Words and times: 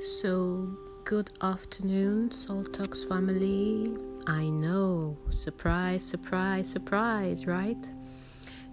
So, 0.00 0.68
good 1.04 1.30
afternoon, 1.40 2.30
Salt 2.30 2.74
Talks 2.74 3.02
family. 3.02 3.96
I 4.26 4.48
know, 4.50 5.16
surprise, 5.30 6.04
surprise, 6.04 6.68
surprise, 6.68 7.46
right? 7.46 7.78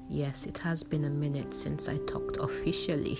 Yes, 0.09 0.45
it 0.45 0.57
has 0.59 0.83
been 0.83 1.05
a 1.05 1.09
minute 1.09 1.53
since 1.53 1.87
I 1.87 1.97
talked 1.99 2.37
officially, 2.37 3.17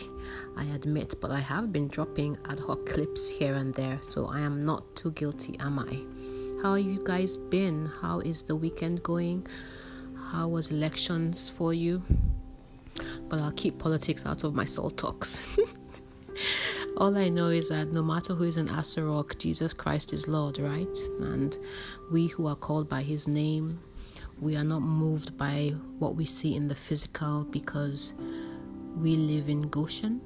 I 0.58 0.66
admit, 0.66 1.16
but 1.22 1.32
I 1.32 1.40
have 1.40 1.72
been 1.72 1.88
dropping 1.88 2.38
ad 2.50 2.60
hoc 2.60 2.86
clips 2.86 3.30
here 3.30 3.56
and 3.56 3.74
there, 3.74 4.00
so 4.02 4.28
I 4.28 4.42
am 4.42 4.66
not 4.66 4.96
too 4.98 5.12
guilty, 5.12 5.58
am 5.60 5.80
I? 5.80 6.62
How 6.62 6.76
have 6.76 6.86
you 6.86 7.00
guys 7.04 7.38
been? 7.38 7.90
How 8.02 8.20
is 8.20 8.44
the 8.44 8.56
weekend 8.56 9.02
going? 9.04 9.48
How 10.32 10.50
was 10.50 10.72
elections 10.72 11.48
for 11.48 11.74
you? 11.74 12.04
But 13.30 13.40
I'll 13.40 13.52
keep 13.54 13.80
politics 13.80 14.26
out 14.26 14.44
of 14.44 14.54
my 14.54 14.66
Salt 14.66 14.98
Talks. 14.98 15.58
All 16.96 17.18
I 17.18 17.28
know 17.28 17.48
is 17.50 17.70
that 17.70 17.92
no 17.92 18.04
matter 18.04 18.36
who 18.36 18.44
is 18.44 18.58
in 18.58 18.68
Aso 18.68 19.10
Rock, 19.10 19.40
Jesus 19.40 19.74
Christ 19.74 20.14
is 20.14 20.28
Lord, 20.28 20.60
right? 20.60 20.98
And 21.22 21.58
we 22.12 22.28
who 22.28 22.46
are 22.46 22.56
called 22.56 22.88
by 22.88 23.02
his 23.02 23.28
name, 23.28 23.80
we 24.40 24.56
are 24.56 24.64
not 24.64 24.82
moved 24.82 25.36
by 25.36 25.74
what 25.98 26.16
we 26.16 26.26
see 26.26 26.56
in 26.56 26.68
the 26.68 26.76
physical 26.76 27.46
because 27.46 28.14
we 28.96 29.16
live 29.16 29.50
in 29.50 29.64
Goshen. 29.64 30.22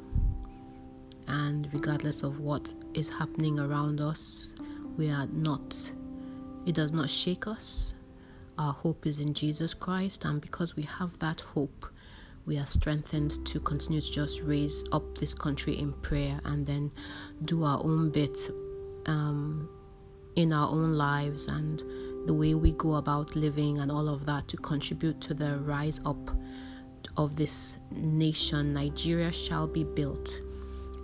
And 1.29 1.69
regardless 1.71 2.21
of 2.21 2.39
what 2.39 2.73
is 2.93 3.07
happening 3.07 3.59
around 3.59 4.01
us, 4.01 4.53
we 4.97 5.09
are 5.09 5.27
not, 5.27 5.73
it 6.65 6.75
does 6.75 6.91
not 6.91 7.09
shake 7.09 7.47
us. 7.47 7.95
Our 8.57 8.73
hope 8.73 9.05
is 9.05 9.21
in 9.21 9.33
Jesus 9.33 9.73
Christ, 9.73 10.25
and 10.25 10.41
because 10.41 10.75
we 10.75 10.83
have 10.83 11.17
that 11.19 11.39
hope, 11.41 11.85
we 12.47 12.57
are 12.57 12.65
strengthened 12.65 13.45
to 13.45 13.59
continue 13.59 13.99
to 13.99 14.11
just 14.11 14.41
raise 14.41 14.85
up 14.93 15.17
this 15.17 15.33
country 15.33 15.77
in 15.77 15.91
prayer 16.01 16.39
and 16.45 16.65
then 16.65 16.89
do 17.43 17.65
our 17.65 17.83
own 17.83 18.09
bit 18.09 18.39
um, 19.05 19.69
in 20.37 20.53
our 20.53 20.69
own 20.69 20.93
lives 20.93 21.47
and 21.47 21.83
the 22.25 22.33
way 22.33 22.53
we 22.55 22.71
go 22.73 22.95
about 22.95 23.35
living 23.35 23.79
and 23.79 23.91
all 23.91 24.07
of 24.07 24.25
that 24.25 24.47
to 24.47 24.55
contribute 24.57 25.19
to 25.19 25.33
the 25.33 25.57
rise 25.59 25.99
up 26.05 26.31
of 27.17 27.35
this 27.35 27.77
nation. 27.91 28.73
Nigeria 28.73 29.31
shall 29.31 29.67
be 29.67 29.83
built. 29.83 30.41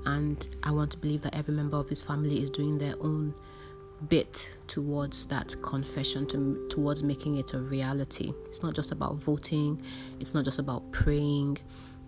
And 0.05 0.47
I 0.63 0.71
want 0.71 0.91
to 0.91 0.97
believe 0.97 1.21
that 1.23 1.35
every 1.35 1.53
member 1.53 1.77
of 1.77 1.89
his 1.89 2.01
family 2.01 2.41
is 2.41 2.49
doing 2.49 2.77
their 2.77 2.95
own 3.01 3.33
bit 4.09 4.49
towards 4.67 5.25
that 5.27 5.55
confession 5.61 6.27
to, 6.27 6.67
towards 6.69 7.03
making 7.03 7.37
it 7.37 7.53
a 7.53 7.59
reality. 7.59 8.33
It's 8.47 8.61
not 8.63 8.73
just 8.73 8.91
about 8.91 9.15
voting 9.15 9.81
it's 10.19 10.33
not 10.33 10.45
just 10.45 10.59
about 10.59 10.91
praying. 10.91 11.57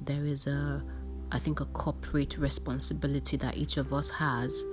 There 0.02 0.26
is 0.26 0.48
a 0.48 0.84
i 1.32 1.40
think 1.40 1.60
a 1.60 1.66
corporate 1.66 2.38
responsibility 2.38 3.36
that 3.36 3.58
each 3.58 3.78
of 3.78 3.92
us 3.92 4.10
has 4.12 4.64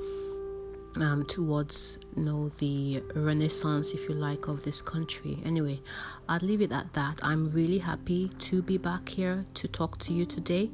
um, 0.97 1.25
towards 1.27 1.99
you 2.15 2.25
know 2.25 2.51
the 2.59 3.03
renaissance 3.15 3.95
if 3.95 4.09
you 4.09 4.15
like 4.15 4.49
of 4.49 4.63
this 4.63 4.83
country. 4.83 5.39
Anyway 5.45 5.81
i'll 6.29 6.41
leave 6.41 6.61
it 6.61 6.73
at 6.73 6.93
that. 6.93 7.21
I'm 7.23 7.51
really 7.51 7.79
happy 7.79 8.29
to 8.29 8.63
be 8.63 8.79
back 8.79 9.09
here 9.09 9.45
to 9.55 9.69
talk 9.69 9.99
to 10.01 10.13
you 10.13 10.25
today. 10.27 10.71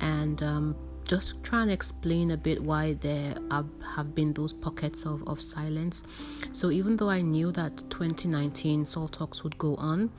And 0.00 0.42
um, 0.42 0.76
just 1.12 1.44
try 1.44 1.60
and 1.60 1.70
explain 1.70 2.30
a 2.30 2.36
bit 2.38 2.58
why 2.62 2.94
there 2.94 3.34
have, 3.94 4.14
been 4.14 4.32
those 4.32 4.54
pockets 4.54 5.04
of, 5.04 5.22
of 5.28 5.42
silence. 5.42 6.02
So, 6.54 6.70
even 6.70 6.96
though 6.96 7.10
I 7.10 7.20
knew 7.20 7.52
that 7.52 7.76
2019 7.90 8.86
Salt 8.86 9.12
Talks 9.12 9.44
would 9.44 9.58
go 9.58 9.74
on, 9.76 10.10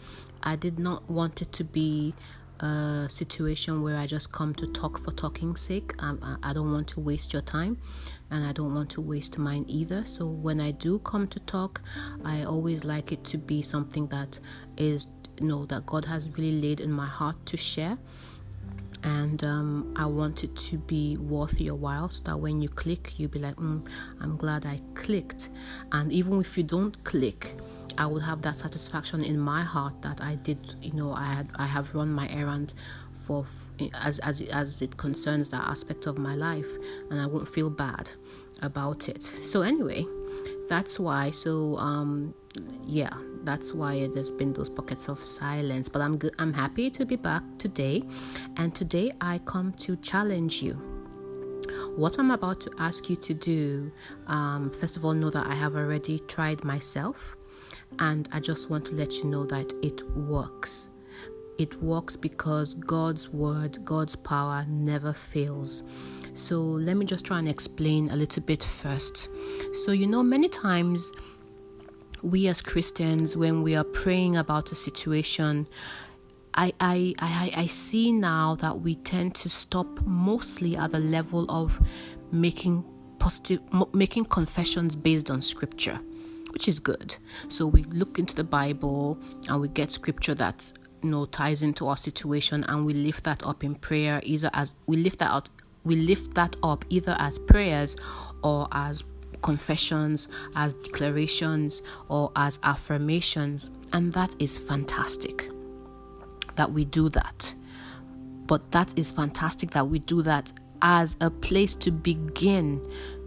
I 0.44 0.56
did 0.56 0.78
not 0.78 1.10
want 1.10 1.42
it 1.42 1.52
to 1.54 1.64
be 1.64 2.14
a 2.60 3.08
situation 3.10 3.82
where 3.82 3.98
I 3.98 4.06
just 4.06 4.32
come 4.32 4.54
to 4.54 4.68
talk 4.68 5.00
for 5.00 5.10
talking's 5.10 5.62
sake. 5.62 5.96
Um, 5.98 6.38
I 6.44 6.54
don't 6.54 6.72
want 6.72 6.90
to 6.90 7.00
waste 7.00 7.34
your 7.34 7.42
time 7.42 7.80
and 8.30 8.46
I 8.46 8.52
don't 8.52 8.76
want 8.76 8.92
to 8.92 9.02
waste 9.02 9.40
mine 9.40 9.66
either. 9.68 10.06
So, 10.06 10.28
when 10.28 10.62
I 10.62 10.70
do 10.70 11.00
come 11.00 11.28
to 11.30 11.40
talk, 11.40 11.82
I 12.24 12.44
always 12.44 12.86
like 12.86 13.12
it 13.12 13.24
to 13.32 13.40
be 13.40 13.64
something 13.64 14.06
that 14.10 14.40
is, 14.78 15.08
you 15.42 15.48
know, 15.48 15.66
that 15.66 15.88
God 15.88 16.06
has 16.06 16.30
really 16.38 16.62
laid 16.62 16.82
in 16.82 16.92
my 16.92 17.08
heart 17.08 17.44
to 17.48 17.58
share 17.58 17.98
and 19.04 19.44
um, 19.44 19.94
I 19.98 20.06
want 20.06 20.44
it 20.44 20.56
to 20.56 20.78
be 20.78 21.18
worth 21.18 21.60
your 21.60 21.76
while 21.76 22.10
so 22.10 22.22
that 22.24 22.38
when 22.38 22.62
you 22.62 22.70
click, 22.70 23.14
you'll 23.18 23.30
be 23.30 23.40
like, 23.40 23.56
mm, 23.58 23.86
I'm 24.22 24.38
glad 24.38 24.66
I 24.66 24.80
clicked. 24.96 25.50
And 25.92 26.12
even 26.12 26.40
if 26.40 26.58
you 26.58 26.64
don't 26.64 27.02
click, 27.04 27.56
I 27.98 28.06
will 28.06 28.22
have 28.22 28.42
that 28.44 28.56
satisfaction 28.56 29.24
in 29.24 29.40
my 29.40 29.62
heart 29.62 30.02
that 30.02 30.22
I 30.22 30.36
did, 30.36 30.76
you 30.82 30.94
know, 30.94 31.14
I 31.14 31.26
had 31.26 31.50
I 31.56 31.66
have 31.66 31.94
run 31.94 32.12
my 32.12 32.28
errand 32.30 32.74
for 33.12 33.46
as 33.94 34.20
as 34.20 34.42
as 34.42 34.82
it 34.82 34.98
concerns 34.98 35.50
that 35.50 35.64
aspect 35.68 36.08
of 36.08 36.18
my 36.18 36.36
life, 36.36 36.70
and 37.10 37.20
I 37.20 37.28
won't 37.28 37.48
feel 37.48 37.70
bad 37.70 38.10
about 38.62 39.10
it. 39.10 39.24
So 39.24 39.62
anyway, 39.62 40.06
that's 40.70 41.00
why. 41.00 41.32
So 41.32 41.78
um, 41.78 42.34
yeah, 42.86 43.14
that's 43.44 43.74
why 43.74 44.08
there's 44.14 44.32
been 44.32 44.54
those 44.54 44.70
pockets 44.70 45.08
of 45.10 45.22
silence. 45.24 45.90
But 45.90 46.02
I'm 46.02 46.18
good. 46.18 46.34
I'm 46.40 46.54
happy 46.54 46.90
to 46.92 47.06
be 47.06 47.16
back 47.16 47.44
today, 47.58 48.04
and 48.58 48.74
today 48.74 49.12
I 49.22 49.40
come 49.46 49.74
to 49.74 49.96
challenge 49.98 50.62
you. 50.62 50.74
What 51.96 52.18
I'm 52.20 52.32
about 52.32 52.60
to 52.62 52.72
ask 52.80 53.10
you 53.10 53.16
to 53.16 53.34
do, 53.34 53.92
um, 54.28 54.70
first 54.72 54.98
of 54.98 55.06
all, 55.06 55.14
know 55.14 55.30
that 55.30 55.48
I 55.48 55.54
have 55.54 55.76
already 55.76 56.20
tried 56.20 56.64
myself, 56.64 57.36
and 58.00 58.28
I 58.32 58.40
just 58.40 58.70
want 58.70 58.86
to 58.86 58.96
let 58.96 59.14
you 59.20 59.26
know 59.26 59.46
that 59.46 59.74
it 59.82 60.08
works. 60.16 60.90
It 61.58 61.82
works 61.82 62.16
because 62.16 62.74
God's 62.74 63.30
word, 63.30 63.84
God's 63.86 64.16
power 64.16 64.66
never 64.68 65.14
fails. 65.14 65.84
So 66.34 66.62
let 66.62 66.98
me 66.98 67.06
just 67.06 67.26
try 67.26 67.38
and 67.38 67.48
explain 67.48 68.10
a 68.10 68.16
little 68.16 68.42
bit 68.42 68.64
first. 68.64 69.30
So, 69.86 69.92
you 69.92 70.08
know, 70.08 70.24
many 70.24 70.50
times 70.50 71.12
we 72.24 72.48
as 72.48 72.62
Christians, 72.62 73.36
when 73.36 73.62
we 73.62 73.76
are 73.76 73.84
praying 73.84 74.38
about 74.38 74.72
a 74.72 74.76
situation, 74.76 75.68
I, 76.56 76.74
I, 76.80 77.14
I, 77.20 77.52
I 77.56 77.66
see 77.66 78.12
now 78.12 78.56
that 78.56 78.80
we 78.80 78.96
tend 78.96 79.36
to 79.36 79.50
stop 79.50 80.02
mostly 80.06 80.78
at 80.78 80.92
the 80.92 81.00
level 81.00 81.46
of 81.50 81.80
making 82.32 82.86
positive, 83.20 83.60
making 83.94 84.26
confessions 84.26 84.96
based 84.96 85.30
on 85.30 85.42
scripture, 85.42 86.00
which 86.52 86.68
is 86.68 86.80
good. 86.80 87.18
So 87.50 87.68
we 87.68 87.84
look 87.84 88.20
into 88.20 88.36
the 88.36 88.44
Bible 88.44 89.20
and 89.50 89.60
we 89.60 89.68
get 89.68 89.92
scripture 89.92 90.36
that 90.36 90.72
you 91.02 91.10
know 91.10 91.26
ties 91.26 91.62
into 91.62 91.88
our 91.88 91.98
situation, 91.98 92.64
and 92.70 92.86
we 92.86 92.94
lift 92.94 93.26
that 93.26 93.46
up 93.46 93.64
in 93.64 93.76
prayer, 93.76 94.22
either 94.24 94.50
as 94.54 94.76
we 94.88 94.96
lift 94.96 95.20
that 95.20 95.32
out, 95.32 95.50
we 95.84 95.98
lift 95.98 96.36
that 96.36 96.56
up 96.64 96.86
either 96.90 97.18
as 97.20 97.38
prayers 97.40 97.98
or 98.44 98.70
as 98.72 99.04
confessions, 99.44 100.28
as 100.56 100.74
declarations, 100.74 101.84
or 102.10 102.32
as 102.36 102.60
affirmations. 102.64 103.70
And 103.92 104.12
that 104.14 104.36
is 104.40 104.58
fantastic 104.58 105.50
that 106.56 106.72
we 106.72 106.86
do 106.86 107.10
that. 107.10 107.54
But 108.48 108.72
that 108.72 108.98
is 108.98 109.12
fantastic 109.12 109.72
that 109.72 109.88
we 109.88 110.00
do 110.00 110.22
that 110.24 110.52
as 110.82 111.16
a 111.22 111.30
place 111.30 111.76
to 111.76 111.92
begin 111.92 112.82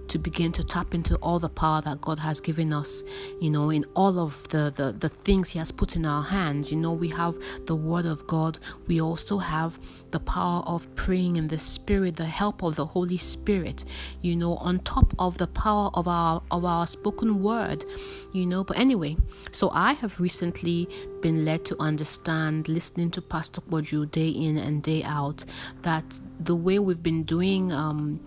to 0.09 0.19
begin 0.19 0.53
to 0.53 0.65
tap 0.65 0.95
into 0.95 1.17
all 1.17 1.39
the 1.39 1.49
power 1.49 1.81
that 1.83 2.01
God 2.01 2.19
has 2.19 2.41
given 2.41 2.73
us, 2.73 3.03
you 3.41 3.51
know, 3.51 3.71
in 3.71 3.85
all 3.95 4.19
of 4.19 4.47
the, 4.49 4.73
the, 4.75 4.93
the 4.93 5.09
things 5.09 5.51
He 5.51 5.59
has 5.59 5.73
put 5.73 5.97
in 5.97 6.07
our 6.07 6.23
hands. 6.23 6.71
You 6.71 6.79
know, 6.79 6.93
we 6.93 7.09
have 7.09 7.37
the 7.67 7.75
Word 7.75 8.07
of 8.07 8.27
God, 8.27 8.59
we 8.87 9.01
also 9.01 9.39
have 9.39 9.79
the 10.11 10.21
power 10.21 10.63
of 10.67 10.93
praying 10.95 11.37
in 11.37 11.49
the 11.49 11.59
Spirit, 11.59 12.17
the 12.17 12.25
help 12.25 12.63
of 12.63 12.77
the 12.77 12.87
Holy 12.87 13.17
Spirit, 13.17 13.85
you 14.23 14.37
know, 14.37 14.57
on 14.57 14.79
top 14.81 15.15
of 15.19 15.39
the 15.39 15.47
power 15.47 15.91
of 15.95 16.09
our 16.09 16.43
of 16.51 16.65
our 16.65 16.87
spoken 16.87 17.43
word, 17.43 17.85
you 18.33 18.47
know. 18.47 18.65
But 18.65 18.79
anyway, 18.79 19.17
so 19.53 19.71
I 19.71 19.93
have 19.95 20.21
recently 20.21 20.89
been 21.21 21.45
led 21.45 21.65
to 21.67 21.77
understand, 21.81 22.69
listening 22.69 23.11
to 23.13 23.23
Pastor 23.23 23.61
Poju 23.61 24.11
day 24.11 24.29
in 24.29 24.57
and 24.59 24.83
day 24.83 25.03
out, 25.03 25.45
that 25.83 26.05
the 26.41 26.55
way 26.55 26.79
we've 26.79 27.03
been 27.03 27.25
doing 27.25 27.73
um 27.73 28.21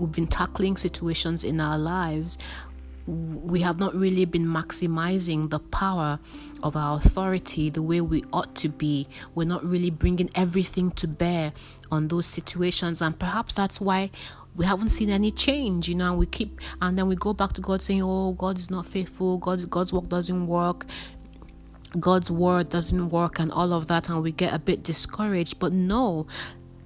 we've 0.00 0.12
been 0.12 0.26
tackling 0.26 0.76
situations 0.76 1.44
in 1.44 1.60
our 1.60 1.78
lives, 1.78 2.38
we 3.06 3.62
have 3.62 3.78
not 3.78 3.94
really 3.94 4.26
been 4.26 4.46
maximizing 4.46 5.48
the 5.48 5.58
power 5.58 6.18
of 6.62 6.76
our 6.76 6.98
authority 6.98 7.70
the 7.70 7.82
way 7.82 8.00
we 8.02 8.22
ought 8.32 8.54
to 8.56 8.68
be. 8.68 9.08
We're 9.34 9.44
not 9.44 9.64
really 9.64 9.90
bringing 9.90 10.28
everything 10.34 10.90
to 10.92 11.08
bear 11.08 11.52
on 11.90 12.08
those 12.08 12.26
situations, 12.26 13.00
and 13.00 13.18
perhaps 13.18 13.54
that's 13.54 13.80
why 13.80 14.10
we 14.54 14.66
haven't 14.66 14.90
seen 14.90 15.08
any 15.08 15.30
change. 15.30 15.88
You 15.88 15.94
know, 15.94 16.10
And 16.10 16.18
we 16.18 16.26
keep 16.26 16.60
and 16.82 16.98
then 16.98 17.08
we 17.08 17.16
go 17.16 17.32
back 17.32 17.54
to 17.54 17.62
God 17.62 17.80
saying, 17.80 18.02
"Oh, 18.02 18.32
God 18.32 18.58
is 18.58 18.70
not 18.70 18.84
faithful. 18.84 19.38
God's 19.38 19.64
God's 19.64 19.92
work 19.92 20.08
doesn't 20.08 20.46
work." 20.46 20.84
God's 21.98 22.30
word 22.30 22.68
doesn't 22.68 23.08
work 23.08 23.38
and 23.38 23.50
all 23.50 23.72
of 23.72 23.86
that, 23.86 24.10
and 24.10 24.22
we 24.22 24.30
get 24.30 24.52
a 24.52 24.58
bit 24.58 24.82
discouraged. 24.82 25.58
But 25.58 25.72
no, 25.72 26.26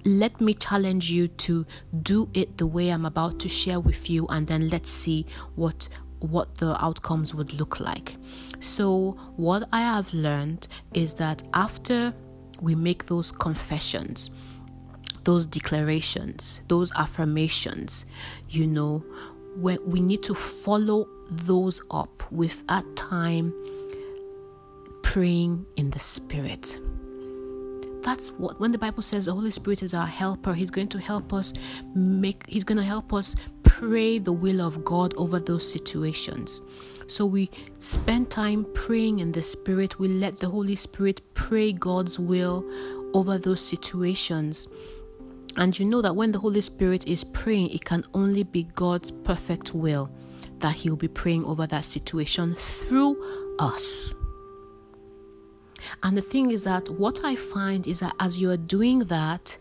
let 0.05 0.39
me 0.41 0.53
challenge 0.53 1.09
you 1.09 1.27
to 1.27 1.65
do 2.01 2.29
it 2.33 2.57
the 2.57 2.67
way 2.67 2.89
I'm 2.89 3.05
about 3.05 3.39
to 3.41 3.49
share 3.49 3.79
with 3.79 4.09
you, 4.09 4.27
and 4.27 4.47
then 4.47 4.69
let's 4.69 4.89
see 4.89 5.25
what 5.55 5.89
what 6.19 6.55
the 6.55 6.81
outcomes 6.81 7.35
would 7.35 7.53
look 7.53 7.81
like. 7.81 8.15
So, 8.61 9.17
what 9.35 9.67
I 9.73 9.81
have 9.81 10.13
learned 10.13 10.67
is 10.93 11.13
that 11.15 11.43
after 11.53 12.13
we 12.61 12.75
make 12.75 13.07
those 13.07 13.31
confessions, 13.31 14.31
those 15.25 15.45
declarations, 15.45 16.61
those 16.69 16.91
affirmations, 16.93 18.05
you 18.49 18.67
know, 18.67 19.03
where 19.55 19.77
we 19.85 19.99
need 19.99 20.23
to 20.23 20.33
follow 20.33 21.07
those 21.29 21.81
up 21.91 22.23
with 22.31 22.63
at 22.69 22.83
time 22.95 23.53
praying 25.01 25.65
in 25.75 25.89
the 25.89 25.99
spirit 25.99 26.79
that's 28.03 28.29
what 28.31 28.59
when 28.59 28.71
the 28.71 28.77
bible 28.77 29.01
says 29.01 29.25
the 29.25 29.31
holy 29.33 29.51
spirit 29.51 29.81
is 29.81 29.93
our 29.93 30.05
helper 30.05 30.53
he's 30.53 30.69
going 30.69 30.87
to 30.87 30.99
help 30.99 31.33
us 31.33 31.53
make 31.95 32.43
he's 32.47 32.63
going 32.63 32.77
to 32.77 32.83
help 32.83 33.13
us 33.13 33.35
pray 33.79 34.19
the 34.19 34.31
will 34.31 34.61
of 34.61 34.85
god 34.85 35.13
over 35.17 35.39
those 35.39 35.69
situations. 35.69 36.61
So 37.07 37.25
we 37.25 37.49
spend 37.79 38.29
time 38.29 38.65
praying 38.73 39.19
in 39.19 39.31
the 39.31 39.41
spirit. 39.41 39.99
We 39.99 40.07
let 40.07 40.37
the 40.37 40.47
holy 40.47 40.75
spirit 40.75 41.21
pray 41.33 41.73
god's 41.73 42.19
will 42.19 42.63
over 43.13 43.37
those 43.39 43.65
situations. 43.65 44.67
And 45.57 45.77
you 45.77 45.85
know 45.85 46.01
that 46.01 46.15
when 46.15 46.31
the 46.31 46.39
holy 46.39 46.61
spirit 46.61 47.07
is 47.07 47.23
praying 47.23 47.71
it 47.71 47.83
can 47.83 48.05
only 48.13 48.43
be 48.43 48.63
god's 48.63 49.09
perfect 49.09 49.73
will 49.73 50.11
that 50.59 50.75
he'll 50.75 50.95
be 50.95 51.07
praying 51.07 51.43
over 51.43 51.67
that 51.67 51.83
situation 51.83 52.53
through 52.53 53.21
us 53.59 54.15
and 56.01 56.17
the 56.17 56.21
thing 56.21 56.51
is 56.51 56.63
that 56.63 56.89
what 56.89 57.23
I 57.23 57.35
find 57.35 57.87
is 57.87 57.99
that 57.99 58.13
as 58.19 58.39
you're 58.39 58.57
doing 58.57 58.99
that, 59.05 59.57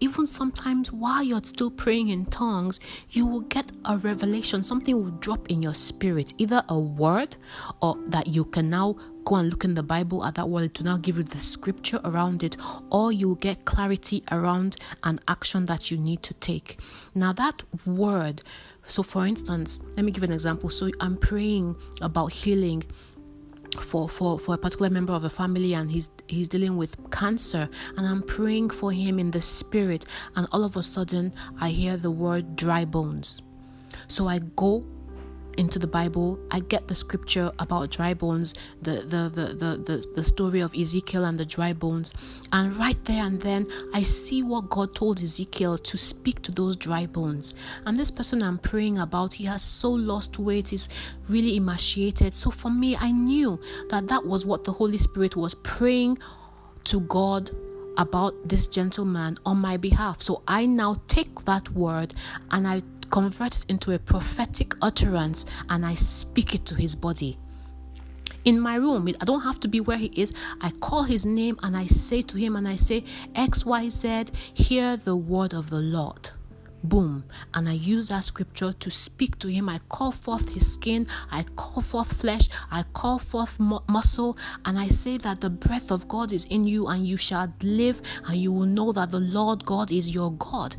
even 0.00 0.26
sometimes 0.26 0.90
while 0.90 1.22
you're 1.22 1.44
still 1.44 1.70
praying 1.70 2.08
in 2.08 2.24
tongues, 2.24 2.80
you 3.10 3.26
will 3.26 3.42
get 3.42 3.70
a 3.84 3.98
revelation. 3.98 4.64
Something 4.64 4.96
will 4.96 5.10
drop 5.10 5.50
in 5.50 5.60
your 5.60 5.74
spirit, 5.74 6.32
either 6.38 6.64
a 6.68 6.78
word 6.78 7.36
or 7.82 7.98
that 8.08 8.26
you 8.26 8.46
can 8.46 8.70
now 8.70 8.96
go 9.24 9.36
and 9.36 9.50
look 9.50 9.64
in 9.64 9.74
the 9.74 9.82
Bible 9.82 10.24
at 10.24 10.36
that 10.36 10.48
word 10.48 10.74
to 10.74 10.84
now 10.84 10.96
give 10.96 11.18
you 11.18 11.22
the 11.22 11.38
scripture 11.38 12.00
around 12.04 12.42
it, 12.42 12.56
or 12.90 13.12
you 13.12 13.28
will 13.28 13.34
get 13.34 13.66
clarity 13.66 14.24
around 14.30 14.76
an 15.04 15.20
action 15.28 15.66
that 15.66 15.90
you 15.90 15.98
need 15.98 16.22
to 16.22 16.34
take. 16.34 16.80
Now, 17.14 17.34
that 17.34 17.62
word, 17.84 18.42
so 18.86 19.02
for 19.02 19.26
instance, 19.26 19.78
let 19.96 20.04
me 20.04 20.12
give 20.12 20.22
an 20.22 20.32
example. 20.32 20.70
So 20.70 20.90
I'm 21.00 21.18
praying 21.18 21.76
about 22.00 22.32
healing 22.32 22.84
for 23.78 24.08
for 24.08 24.38
for 24.38 24.54
a 24.54 24.58
particular 24.58 24.90
member 24.90 25.12
of 25.12 25.24
a 25.24 25.30
family 25.30 25.74
and 25.74 25.90
he's 25.90 26.10
he's 26.28 26.48
dealing 26.48 26.76
with 26.76 26.96
cancer. 27.10 27.68
And 27.96 28.06
I'm 28.06 28.22
praying 28.22 28.70
for 28.70 28.92
him 28.92 29.18
in 29.18 29.30
the 29.30 29.40
spirit. 29.40 30.06
And 30.36 30.46
all 30.52 30.64
of 30.64 30.76
a 30.76 30.82
sudden 30.82 31.32
I 31.60 31.70
hear 31.70 31.96
the 31.96 32.10
word 32.10 32.56
dry 32.56 32.84
bones. 32.84 33.40
So 34.08 34.28
I 34.28 34.40
go 34.56 34.84
into 35.60 35.78
the 35.78 35.86
Bible, 35.86 36.40
I 36.50 36.60
get 36.60 36.88
the 36.88 36.94
scripture 36.94 37.52
about 37.58 37.90
dry 37.90 38.14
bones, 38.14 38.54
the, 38.80 39.02
the, 39.02 39.30
the, 39.32 39.54
the, 39.54 39.76
the, 39.76 40.06
the 40.16 40.24
story 40.24 40.60
of 40.60 40.74
Ezekiel 40.74 41.26
and 41.26 41.38
the 41.38 41.44
dry 41.44 41.74
bones. 41.74 42.14
And 42.52 42.74
right 42.76 42.96
there 43.04 43.24
and 43.24 43.38
then, 43.38 43.66
I 43.92 44.02
see 44.02 44.42
what 44.42 44.70
God 44.70 44.94
told 44.94 45.22
Ezekiel 45.22 45.76
to 45.76 45.98
speak 45.98 46.40
to 46.42 46.52
those 46.52 46.76
dry 46.76 47.04
bones. 47.04 47.52
And 47.84 47.96
this 47.96 48.10
person 48.10 48.42
I'm 48.42 48.58
praying 48.58 48.98
about, 48.98 49.34
he 49.34 49.44
has 49.44 49.62
so 49.62 49.90
lost 49.90 50.38
weight, 50.38 50.70
he's 50.70 50.88
really 51.28 51.56
emaciated. 51.56 52.34
So 52.34 52.50
for 52.50 52.70
me, 52.70 52.96
I 52.96 53.12
knew 53.12 53.60
that 53.90 54.06
that 54.06 54.24
was 54.24 54.46
what 54.46 54.64
the 54.64 54.72
Holy 54.72 54.98
Spirit 54.98 55.36
was 55.36 55.54
praying 55.54 56.18
to 56.84 57.00
God 57.02 57.50
about 57.98 58.34
this 58.48 58.66
gentleman 58.66 59.38
on 59.44 59.58
my 59.58 59.76
behalf. 59.76 60.22
So 60.22 60.42
I 60.48 60.64
now 60.64 61.02
take 61.06 61.44
that 61.44 61.68
word 61.72 62.14
and 62.50 62.66
I 62.66 62.82
convert 63.10 63.56
it 63.56 63.66
into 63.68 63.92
a 63.92 63.98
prophetic 63.98 64.74
utterance 64.80 65.46
and 65.68 65.84
I 65.84 65.94
speak 65.94 66.54
it 66.54 66.64
to 66.66 66.74
his 66.74 66.94
body. 66.94 67.38
In 68.44 68.58
my 68.58 68.76
room, 68.76 69.06
I 69.20 69.24
don't 69.24 69.42
have 69.42 69.60
to 69.60 69.68
be 69.68 69.80
where 69.80 69.98
he 69.98 70.06
is. 70.16 70.32
I 70.60 70.70
call 70.70 71.02
his 71.02 71.26
name 71.26 71.58
and 71.62 71.76
I 71.76 71.86
say 71.86 72.22
to 72.22 72.38
him, 72.38 72.56
and 72.56 72.66
I 72.66 72.76
say, 72.76 73.02
XYZ, 73.34 74.34
hear 74.34 74.96
the 74.96 75.14
word 75.14 75.52
of 75.52 75.68
the 75.68 75.80
Lord 75.80 76.30
boom 76.82 77.24
and 77.54 77.68
i 77.68 77.72
use 77.72 78.08
that 78.08 78.24
scripture 78.24 78.72
to 78.72 78.90
speak 78.90 79.38
to 79.38 79.48
him. 79.48 79.68
I 79.68 79.80
call 79.88 80.12
forth 80.12 80.48
his 80.48 80.72
skin 80.72 81.06
i 81.30 81.42
call 81.56 81.82
forth 81.82 82.12
flesh 82.12 82.48
i 82.70 82.84
call 82.94 83.18
forth 83.18 83.58
mu- 83.60 83.80
muscle 83.88 84.38
and 84.64 84.78
i 84.78 84.88
say 84.88 85.18
that 85.18 85.40
the 85.40 85.50
breath 85.50 85.90
of 85.90 86.08
god 86.08 86.32
is 86.32 86.44
in 86.46 86.64
you 86.64 86.86
and 86.88 87.06
you 87.06 87.16
shall 87.16 87.52
live 87.62 88.00
and 88.26 88.36
you 88.36 88.52
will 88.52 88.66
know 88.66 88.92
that 88.92 89.10
the 89.10 89.20
lord 89.20 89.64
god 89.64 89.92
is 89.92 90.10
your 90.10 90.32
god. 90.32 90.76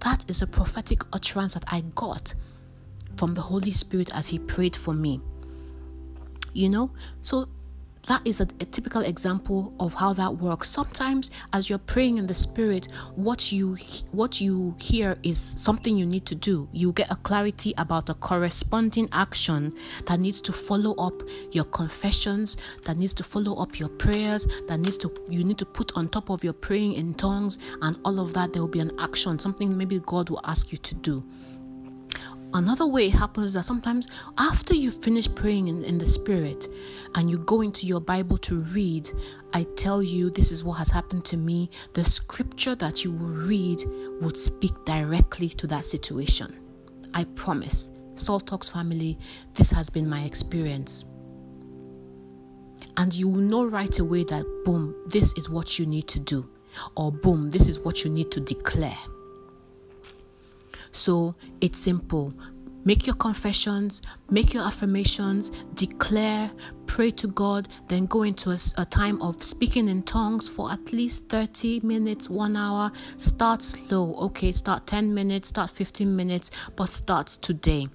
That 0.00 0.28
is 0.28 0.42
a 0.42 0.46
prophetic 0.46 1.02
utterance 1.12 1.54
that 1.54 1.64
i 1.68 1.80
got 1.94 2.34
from 3.16 3.34
the 3.34 3.40
holy 3.40 3.70
spirit 3.70 4.10
as 4.12 4.28
he 4.28 4.38
prayed 4.38 4.76
for 4.76 4.92
me. 4.92 5.20
You 6.52 6.68
know? 6.68 6.90
So 7.22 7.48
that 8.06 8.22
is 8.24 8.40
a, 8.40 8.48
a, 8.60 8.64
typical 8.64 9.02
example 9.02 9.72
of 9.80 9.94
how 9.94 10.12
that 10.12 10.36
works. 10.36 10.68
Sometimes 10.68 11.30
as 11.52 11.70
you're 11.70 11.78
praying 11.78 12.18
in 12.18 12.26
the 12.26 12.34
spirit 12.34 12.88
what 13.14 13.52
you 13.52 13.76
what 14.12 14.40
you 14.40 14.74
hear 14.78 15.16
is 15.22 15.38
something 15.56 15.96
you 15.96 16.06
need 16.06 16.26
to 16.26 16.34
do. 16.34 16.68
You 16.72 16.92
get 16.92 17.10
a 17.10 17.16
clarity 17.16 17.74
about 17.78 18.08
a 18.08 18.14
corresponding 18.14 19.08
action 19.12 19.72
that 20.06 20.20
needs 20.20 20.40
to 20.42 20.52
follow 20.52 20.94
up 20.94 21.22
your 21.52 21.64
confessions 21.64 22.56
that 22.84 22.96
needs 22.98 23.14
to 23.14 23.22
follow 23.22 23.54
up 23.56 23.78
your 23.78 23.88
prayers 23.88 24.46
that 24.68 24.78
needs 24.78 24.96
to 24.98 25.12
you 25.28 25.44
need 25.44 25.58
to 25.58 25.66
put 25.66 25.96
on 25.96 26.08
top 26.08 26.30
of 26.30 26.44
your 26.44 26.52
praying 26.52 26.94
in 26.94 27.14
tongues 27.14 27.58
and 27.82 27.98
all 28.04 28.20
of 28.20 28.32
that. 28.34 28.52
There 28.52 28.62
will 28.62 28.68
be 28.68 28.80
an 28.80 28.92
action 28.98 29.38
something 29.38 29.76
maybe 29.76 30.00
god 30.00 30.30
will 30.30 30.40
ask 30.44 30.72
you 30.72 30.78
to 30.78 30.94
do 30.96 31.24
Another 32.54 32.86
way 32.86 33.08
it 33.08 33.14
happens 33.14 33.52
that 33.54 33.64
sometimes 33.64 34.06
after 34.38 34.74
you 34.74 34.92
finish 34.92 35.32
praying 35.34 35.66
in, 35.66 35.82
in 35.82 35.98
the 35.98 36.06
spirit 36.06 36.68
and 37.16 37.28
you 37.28 37.36
go 37.38 37.62
into 37.62 37.84
your 37.84 38.00
Bible 38.00 38.38
to 38.38 38.60
read, 38.60 39.10
I 39.52 39.64
tell 39.76 40.00
you 40.04 40.30
this 40.30 40.52
is 40.52 40.62
what 40.62 40.74
has 40.74 40.88
happened 40.88 41.24
to 41.26 41.36
me. 41.36 41.68
The 41.94 42.04
scripture 42.04 42.76
that 42.76 43.02
you 43.02 43.10
will 43.10 43.26
read 43.26 43.82
would 44.20 44.36
speak 44.36 44.72
directly 44.84 45.48
to 45.48 45.66
that 45.66 45.84
situation. 45.84 46.56
I 47.12 47.24
promise. 47.24 47.90
Salt 48.14 48.46
Talks 48.46 48.68
family, 48.68 49.18
this 49.54 49.70
has 49.70 49.90
been 49.90 50.08
my 50.08 50.22
experience. 50.22 51.04
And 52.96 53.12
you 53.12 53.28
will 53.28 53.40
know 53.40 53.64
right 53.64 53.98
away 53.98 54.22
that, 54.24 54.44
boom, 54.64 54.94
this 55.08 55.32
is 55.36 55.50
what 55.50 55.80
you 55.80 55.86
need 55.86 56.06
to 56.06 56.20
do. 56.20 56.48
Or, 56.96 57.10
boom, 57.10 57.50
this 57.50 57.66
is 57.66 57.80
what 57.80 58.04
you 58.04 58.10
need 58.10 58.30
to 58.30 58.38
declare. 58.38 58.96
So 60.94 61.34
it's 61.60 61.80
simple. 61.80 62.32
Make 62.86 63.06
your 63.06 63.16
confessions, 63.16 64.00
make 64.30 64.52
your 64.52 64.62
affirmations, 64.62 65.50
declare, 65.74 66.50
pray 66.86 67.10
to 67.12 67.26
God, 67.28 67.68
then 67.88 68.06
go 68.06 68.22
into 68.22 68.50
a, 68.50 68.58
a, 68.76 68.84
time 68.84 69.20
of 69.22 69.42
speaking 69.42 69.88
in 69.88 70.02
tongues 70.02 70.46
for 70.46 70.70
at 70.70 70.92
least 70.92 71.28
30 71.30 71.80
minutes, 71.80 72.28
one 72.28 72.56
hour. 72.56 72.92
Start 73.16 73.62
slow, 73.62 74.14
okay? 74.16 74.52
Start 74.52 74.86
10 74.86 75.14
minutes, 75.14 75.48
start 75.48 75.70
15 75.70 76.14
minutes, 76.14 76.50
but 76.76 76.90
start 76.90 77.28
today 77.28 77.88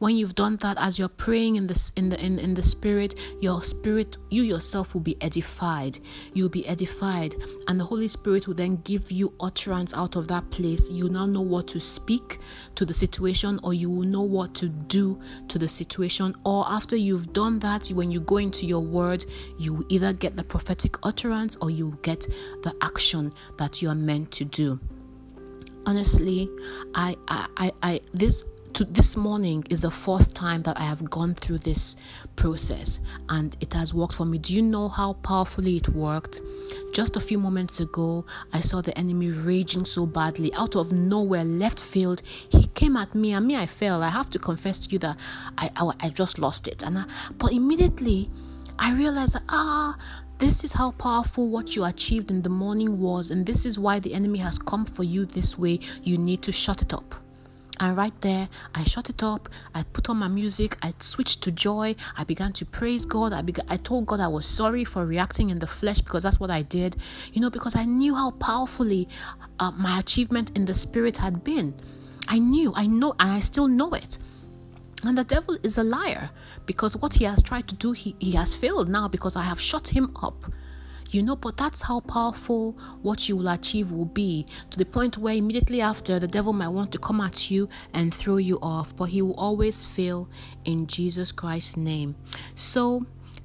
when 0.00 0.16
you've 0.16 0.34
done 0.34 0.56
that 0.56 0.76
as 0.78 0.98
you're 0.98 1.08
praying 1.08 1.56
in 1.56 1.66
the 1.66 1.92
in 1.96 2.08
the 2.08 2.24
in, 2.24 2.38
in 2.38 2.54
the 2.54 2.62
spirit 2.62 3.18
your 3.40 3.62
spirit 3.62 4.16
you 4.30 4.42
yourself 4.42 4.94
will 4.94 5.00
be 5.00 5.16
edified. 5.20 5.98
You'll 6.34 6.48
be 6.48 6.66
edified. 6.66 7.36
And 7.68 7.78
the 7.78 7.84
holy 7.84 8.08
spirit 8.08 8.46
will 8.46 8.54
then 8.54 8.76
give 8.84 9.10
you 9.10 9.32
utterance 9.40 9.94
out 9.94 10.16
of 10.16 10.28
that 10.28 10.50
place. 10.50 10.90
You 10.90 11.08
now 11.08 11.26
know 11.26 11.40
what 11.40 11.68
to 11.68 11.80
speak 11.80 12.40
to 12.74 12.84
the 12.84 12.94
situation 12.94 13.60
or 13.62 13.74
you 13.74 13.90
will 13.90 14.06
know 14.06 14.22
what 14.22 14.54
to 14.56 14.68
do 14.68 15.20
to 15.48 15.58
the 15.58 15.68
situation. 15.68 16.34
Or 16.44 16.64
after 16.68 16.96
you've 16.96 17.32
done 17.32 17.58
that 17.60 17.88
when 17.88 18.10
you 18.10 18.20
go 18.20 18.38
into 18.38 18.66
your 18.66 18.80
word 18.80 19.24
you 19.58 19.74
will 19.74 19.86
either 19.88 20.12
get 20.12 20.36
the 20.36 20.44
prophetic 20.44 20.96
utterance 21.02 21.56
or 21.60 21.70
you 21.70 21.98
get 22.02 22.20
the 22.62 22.74
action 22.80 23.32
that 23.58 23.82
you 23.82 23.88
are 23.88 23.94
meant 23.94 24.30
to 24.32 24.44
do. 24.44 24.78
Honestly 25.86 26.48
I, 26.94 27.16
I 27.28 27.46
i 27.56 27.72
i 27.82 28.00
this 28.12 28.44
to 28.80 28.86
this 28.86 29.14
morning 29.14 29.62
is 29.68 29.82
the 29.82 29.90
fourth 29.90 30.32
time 30.32 30.62
that 30.62 30.80
I 30.80 30.84
have 30.84 31.10
gone 31.10 31.34
through 31.34 31.58
this 31.58 31.96
process 32.36 33.00
and 33.28 33.54
it 33.60 33.74
has 33.74 33.92
worked 33.92 34.14
for 34.14 34.24
me. 34.24 34.38
Do 34.38 34.54
you 34.54 34.62
know 34.62 34.88
how 34.88 35.12
powerfully 35.14 35.76
it 35.76 35.90
worked? 35.90 36.40
Just 36.94 37.14
a 37.14 37.20
few 37.20 37.38
moments 37.38 37.80
ago, 37.80 38.24
I 38.54 38.60
saw 38.60 38.80
the 38.80 38.96
enemy 38.96 39.32
raging 39.32 39.84
so 39.84 40.06
badly 40.06 40.50
out 40.54 40.76
of 40.76 40.92
nowhere, 40.92 41.44
left 41.44 41.78
field. 41.78 42.22
He 42.24 42.68
came 42.68 42.96
at 42.96 43.14
me 43.14 43.32
and 43.32 43.46
me, 43.46 43.54
I 43.54 43.66
fell. 43.66 44.02
I 44.02 44.08
have 44.08 44.30
to 44.30 44.38
confess 44.38 44.78
to 44.78 44.90
you 44.92 44.98
that 45.00 45.18
I, 45.58 45.70
I, 45.76 45.92
I 46.00 46.08
just 46.08 46.38
lost 46.38 46.66
it. 46.66 46.82
And 46.82 47.00
I, 47.00 47.04
but 47.36 47.52
immediately, 47.52 48.30
I 48.78 48.94
realized 48.94 49.36
ah, 49.50 49.94
this 50.38 50.64
is 50.64 50.72
how 50.72 50.92
powerful 50.92 51.50
what 51.50 51.76
you 51.76 51.84
achieved 51.84 52.30
in 52.30 52.40
the 52.40 52.48
morning 52.48 52.98
was, 52.98 53.30
and 53.30 53.44
this 53.44 53.66
is 53.66 53.78
why 53.78 54.00
the 54.00 54.14
enemy 54.14 54.38
has 54.38 54.58
come 54.58 54.86
for 54.86 55.04
you 55.04 55.26
this 55.26 55.58
way. 55.58 55.80
You 56.02 56.16
need 56.16 56.40
to 56.42 56.52
shut 56.52 56.80
it 56.80 56.94
up. 56.94 57.14
And 57.80 57.96
right 57.96 58.12
there, 58.20 58.48
I 58.74 58.84
shut 58.84 59.08
it 59.08 59.22
up. 59.22 59.48
I 59.74 59.84
put 59.84 60.10
on 60.10 60.18
my 60.18 60.28
music. 60.28 60.76
I 60.82 60.92
switched 60.98 61.42
to 61.42 61.50
joy. 61.50 61.96
I 62.16 62.24
began 62.24 62.52
to 62.52 62.66
praise 62.66 63.06
God. 63.06 63.32
I 63.32 63.40
began, 63.40 63.64
I 63.68 63.78
told 63.78 64.04
God 64.04 64.20
I 64.20 64.28
was 64.28 64.44
sorry 64.44 64.84
for 64.84 65.06
reacting 65.06 65.48
in 65.48 65.58
the 65.58 65.66
flesh 65.66 66.02
because 66.02 66.24
that's 66.24 66.38
what 66.38 66.50
I 66.50 66.60
did. 66.60 66.96
You 67.32 67.40
know, 67.40 67.48
because 67.48 67.74
I 67.74 67.86
knew 67.86 68.14
how 68.14 68.32
powerfully 68.32 69.08
uh, 69.58 69.70
my 69.70 69.98
achievement 69.98 70.54
in 70.54 70.66
the 70.66 70.74
spirit 70.74 71.16
had 71.16 71.42
been. 71.42 71.74
I 72.28 72.38
knew, 72.38 72.72
I 72.76 72.86
know, 72.86 73.14
and 73.18 73.30
I 73.30 73.40
still 73.40 73.66
know 73.66 73.92
it. 73.94 74.18
And 75.02 75.16
the 75.16 75.24
devil 75.24 75.56
is 75.62 75.78
a 75.78 75.82
liar 75.82 76.30
because 76.66 76.98
what 76.98 77.14
he 77.14 77.24
has 77.24 77.42
tried 77.42 77.66
to 77.68 77.74
do, 77.74 77.92
he, 77.92 78.14
he 78.18 78.32
has 78.32 78.54
failed 78.54 78.90
now 78.90 79.08
because 79.08 79.36
I 79.36 79.42
have 79.42 79.58
shut 79.58 79.88
him 79.88 80.14
up. 80.22 80.52
You 81.10 81.24
know, 81.24 81.34
but 81.34 81.56
that's 81.56 81.82
how 81.82 82.00
powerful 82.00 82.72
what 83.02 83.28
you 83.28 83.36
will 83.36 83.48
achieve 83.48 83.90
will 83.90 84.04
be 84.04 84.46
to 84.70 84.78
the 84.78 84.84
point 84.84 85.18
where 85.18 85.34
immediately 85.34 85.80
after 85.80 86.20
the 86.20 86.28
devil 86.28 86.52
might 86.52 86.68
want 86.68 86.92
to 86.92 86.98
come 86.98 87.20
at 87.20 87.50
you 87.50 87.68
and 87.94 88.14
throw 88.14 88.36
you 88.36 88.58
off, 88.62 88.94
but 88.94 89.06
he 89.06 89.20
will 89.20 89.34
always 89.34 89.84
fail 89.84 90.28
in 90.64 90.86
Jesus 90.86 91.32
Christ's 91.32 91.76
name. 91.76 92.14
So, 92.54 93.04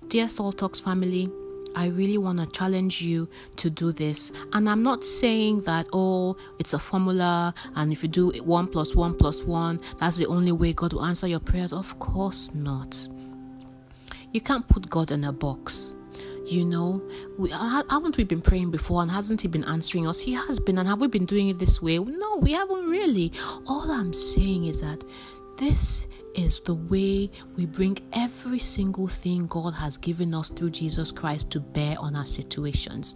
dear 0.09 0.29
Salt 0.29 0.59
Talks 0.59 0.79
family, 0.79 1.29
I 1.75 1.87
really 1.87 2.17
want 2.17 2.39
to 2.39 2.45
challenge 2.57 3.01
you 3.01 3.27
to 3.57 3.69
do 3.69 3.91
this. 3.91 4.31
And 4.53 4.69
I'm 4.69 4.81
not 4.81 5.03
saying 5.03 5.61
that, 5.61 5.87
oh, 5.91 6.37
it's 6.59 6.73
a 6.73 6.79
formula, 6.79 7.53
and 7.75 7.91
if 7.91 8.03
you 8.03 8.09
do 8.09 8.29
one 8.43 8.67
plus 8.67 8.95
one 8.95 9.15
plus 9.15 9.43
one, 9.43 9.81
that's 9.99 10.17
the 10.17 10.27
only 10.27 10.51
way 10.51 10.71
God 10.73 10.93
will 10.93 11.03
answer 11.03 11.27
your 11.27 11.41
prayers. 11.41 11.73
Of 11.73 11.97
course 11.99 12.53
not. 12.53 13.09
You 14.31 14.41
can't 14.41 14.67
put 14.67 14.89
God 14.89 15.11
in 15.11 15.23
a 15.23 15.33
box. 15.33 15.95
You 16.45 16.63
know, 16.63 17.01
we, 17.37 17.49
haven't 17.49 18.17
we 18.17 18.23
been 18.23 18.41
praying 18.41 18.71
before 18.71 19.01
and 19.01 19.09
hasn't 19.09 19.41
He 19.41 19.47
been 19.47 19.65
answering 19.65 20.07
us? 20.07 20.19
He 20.19 20.33
has 20.33 20.59
been, 20.59 20.77
and 20.77 20.87
have 20.87 21.01
we 21.01 21.07
been 21.07 21.25
doing 21.25 21.49
it 21.49 21.57
this 21.57 21.81
way? 21.81 21.97
No, 21.97 22.37
we 22.37 22.51
haven't 22.51 22.87
really. 22.87 23.33
All 23.65 23.91
I'm 23.91 24.13
saying 24.13 24.65
is 24.65 24.81
that 24.81 25.03
this 25.57 26.07
is 26.35 26.59
the 26.59 26.73
way 26.73 27.31
we 27.55 27.65
bring 27.65 27.97
every 28.13 28.59
single 28.59 29.07
thing 29.07 29.47
God 29.47 29.71
has 29.71 29.97
given 29.97 30.33
us 30.33 30.49
through 30.49 30.71
Jesus 30.71 31.11
Christ 31.11 31.49
to 31.51 31.59
bear 31.59 31.95
on 31.97 32.15
our 32.15 32.25
situations. 32.25 33.15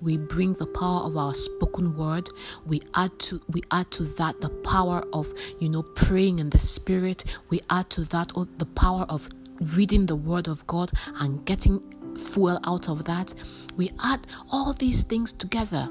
We 0.00 0.16
bring 0.16 0.54
the 0.54 0.66
power 0.66 1.02
of 1.02 1.16
our 1.16 1.34
spoken 1.34 1.96
word. 1.96 2.28
We 2.66 2.82
add 2.94 3.18
to 3.20 3.40
we 3.48 3.62
add 3.70 3.90
to 3.92 4.04
that 4.04 4.40
the 4.40 4.48
power 4.48 5.04
of 5.12 5.32
you 5.60 5.68
know 5.68 5.82
praying 5.82 6.38
in 6.38 6.50
the 6.50 6.58
spirit. 6.58 7.24
We 7.50 7.60
add 7.70 7.90
to 7.90 8.04
that 8.06 8.32
the 8.58 8.66
power 8.66 9.04
of 9.08 9.28
reading 9.76 10.06
the 10.06 10.16
word 10.16 10.48
of 10.48 10.66
God 10.66 10.90
and 11.20 11.44
getting 11.44 11.80
fuel 12.18 12.60
out 12.64 12.88
of 12.88 13.04
that. 13.04 13.34
We 13.76 13.92
add 14.02 14.26
all 14.50 14.72
these 14.72 15.02
things 15.02 15.32
together 15.32 15.88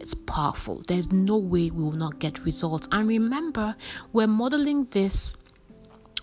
it's 0.00 0.14
powerful. 0.14 0.82
There's 0.86 1.10
no 1.12 1.36
way 1.36 1.70
we 1.70 1.82
will 1.82 1.92
not 1.92 2.18
get 2.18 2.44
results. 2.44 2.88
And 2.92 3.08
remember, 3.08 3.76
we're 4.12 4.26
modeling 4.26 4.86
this 4.90 5.36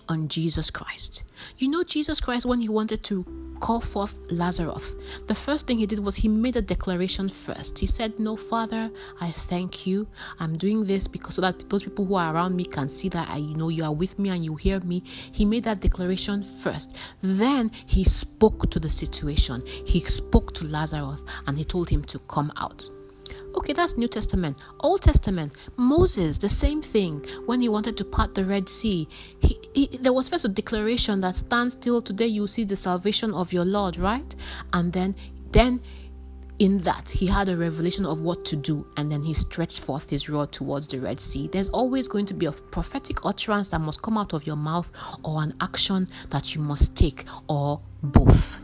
on 0.08 0.28
Jesus 0.28 0.70
Christ. 0.70 1.24
You 1.58 1.68
know, 1.68 1.84
Jesus 1.84 2.20
Christ, 2.20 2.46
when 2.46 2.60
he 2.60 2.68
wanted 2.68 3.04
to 3.04 3.24
call 3.60 3.80
forth 3.80 4.14
Lazarus, 4.30 4.94
the 5.26 5.34
first 5.34 5.66
thing 5.66 5.78
he 5.78 5.86
did 5.86 5.98
was 5.98 6.16
he 6.16 6.28
made 6.28 6.56
a 6.56 6.62
declaration 6.62 7.28
first. 7.28 7.78
He 7.78 7.86
said, 7.86 8.18
No, 8.18 8.36
Father, 8.36 8.90
I 9.20 9.30
thank 9.30 9.86
you. 9.86 10.06
I'm 10.38 10.56
doing 10.56 10.84
this 10.84 11.06
because 11.06 11.36
so 11.36 11.42
that 11.42 11.68
those 11.68 11.82
people 11.82 12.06
who 12.06 12.14
are 12.14 12.34
around 12.34 12.56
me 12.56 12.64
can 12.64 12.88
see 12.88 13.10
that 13.10 13.28
I 13.28 13.36
you 13.36 13.54
know 13.54 13.68
you 13.68 13.84
are 13.84 13.92
with 13.92 14.18
me 14.18 14.30
and 14.30 14.42
you 14.42 14.54
hear 14.54 14.80
me. 14.80 15.02
He 15.04 15.44
made 15.44 15.64
that 15.64 15.80
declaration 15.80 16.42
first. 16.42 17.14
Then 17.22 17.70
he 17.86 18.04
spoke 18.04 18.70
to 18.70 18.80
the 18.80 18.88
situation. 18.88 19.62
He 19.66 20.00
spoke 20.00 20.54
to 20.54 20.64
Lazarus 20.64 21.24
and 21.46 21.58
he 21.58 21.64
told 21.64 21.90
him 21.90 22.02
to 22.04 22.18
come 22.20 22.50
out. 22.56 22.88
Okay, 23.56 23.72
that's 23.72 23.96
New 23.96 24.08
Testament. 24.08 24.58
Old 24.80 25.02
Testament, 25.02 25.54
Moses, 25.76 26.38
the 26.38 26.48
same 26.48 26.82
thing. 26.82 27.24
When 27.46 27.60
he 27.60 27.68
wanted 27.68 27.96
to 27.96 28.04
part 28.04 28.34
the 28.34 28.44
Red 28.44 28.68
Sea, 28.68 29.08
he, 29.40 29.58
he, 29.74 29.86
there 29.98 30.12
was 30.12 30.28
first 30.28 30.44
a 30.44 30.48
declaration 30.48 31.20
that 31.22 31.36
stands 31.36 31.74
still 31.74 32.02
today. 32.02 32.26
You 32.26 32.46
see 32.46 32.64
the 32.64 32.76
salvation 32.76 33.32
of 33.32 33.52
your 33.52 33.64
Lord, 33.64 33.96
right? 33.96 34.34
And 34.72 34.92
then, 34.92 35.16
then 35.52 35.80
in 36.58 36.78
that 36.80 37.10
he 37.10 37.26
had 37.26 37.48
a 37.48 37.56
revelation 37.56 38.06
of 38.06 38.20
what 38.20 38.44
to 38.46 38.56
do 38.56 38.86
and 38.96 39.10
then 39.12 39.22
he 39.22 39.34
stretched 39.34 39.80
forth 39.80 40.08
his 40.08 40.28
rod 40.28 40.50
towards 40.52 40.86
the 40.86 40.98
red 40.98 41.20
sea 41.20 41.48
there's 41.48 41.68
always 41.68 42.08
going 42.08 42.24
to 42.24 42.32
be 42.32 42.46
a 42.46 42.52
prophetic 42.52 43.26
utterance 43.26 43.68
that 43.68 43.78
must 43.78 44.00
come 44.00 44.16
out 44.16 44.32
of 44.32 44.46
your 44.46 44.56
mouth 44.56 44.90
or 45.22 45.42
an 45.42 45.52
action 45.60 46.08
that 46.30 46.54
you 46.54 46.60
must 46.62 46.96
take 46.96 47.26
or 47.48 47.78
both 48.02 48.60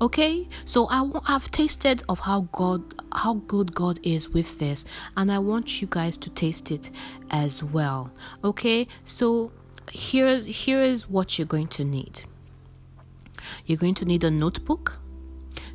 okay? 0.00 0.48
So 0.64 0.86
i 0.86 1.00
want 1.00 1.26
have 1.26 1.50
tasted 1.50 2.02
of 2.08 2.20
how 2.20 2.42
god 2.52 2.82
how 3.14 3.34
good 3.34 3.74
god 3.74 3.98
is 4.02 4.28
with 4.28 4.58
this 4.58 4.84
and 5.16 5.30
i 5.30 5.38
want 5.38 5.80
you 5.80 5.88
guys 5.90 6.16
to 6.18 6.30
taste 6.30 6.70
it 6.70 6.90
as 7.30 7.62
well. 7.62 8.10
Okay? 8.44 8.86
So 9.04 9.52
here's 9.90 10.44
here 10.44 10.80
is 10.82 11.08
what 11.08 11.38
you're 11.38 11.46
going 11.46 11.68
to 11.68 11.84
need. 11.84 12.22
You're 13.66 13.78
going 13.78 13.94
to 13.94 14.04
need 14.04 14.24
a 14.24 14.30
notebook. 14.30 14.98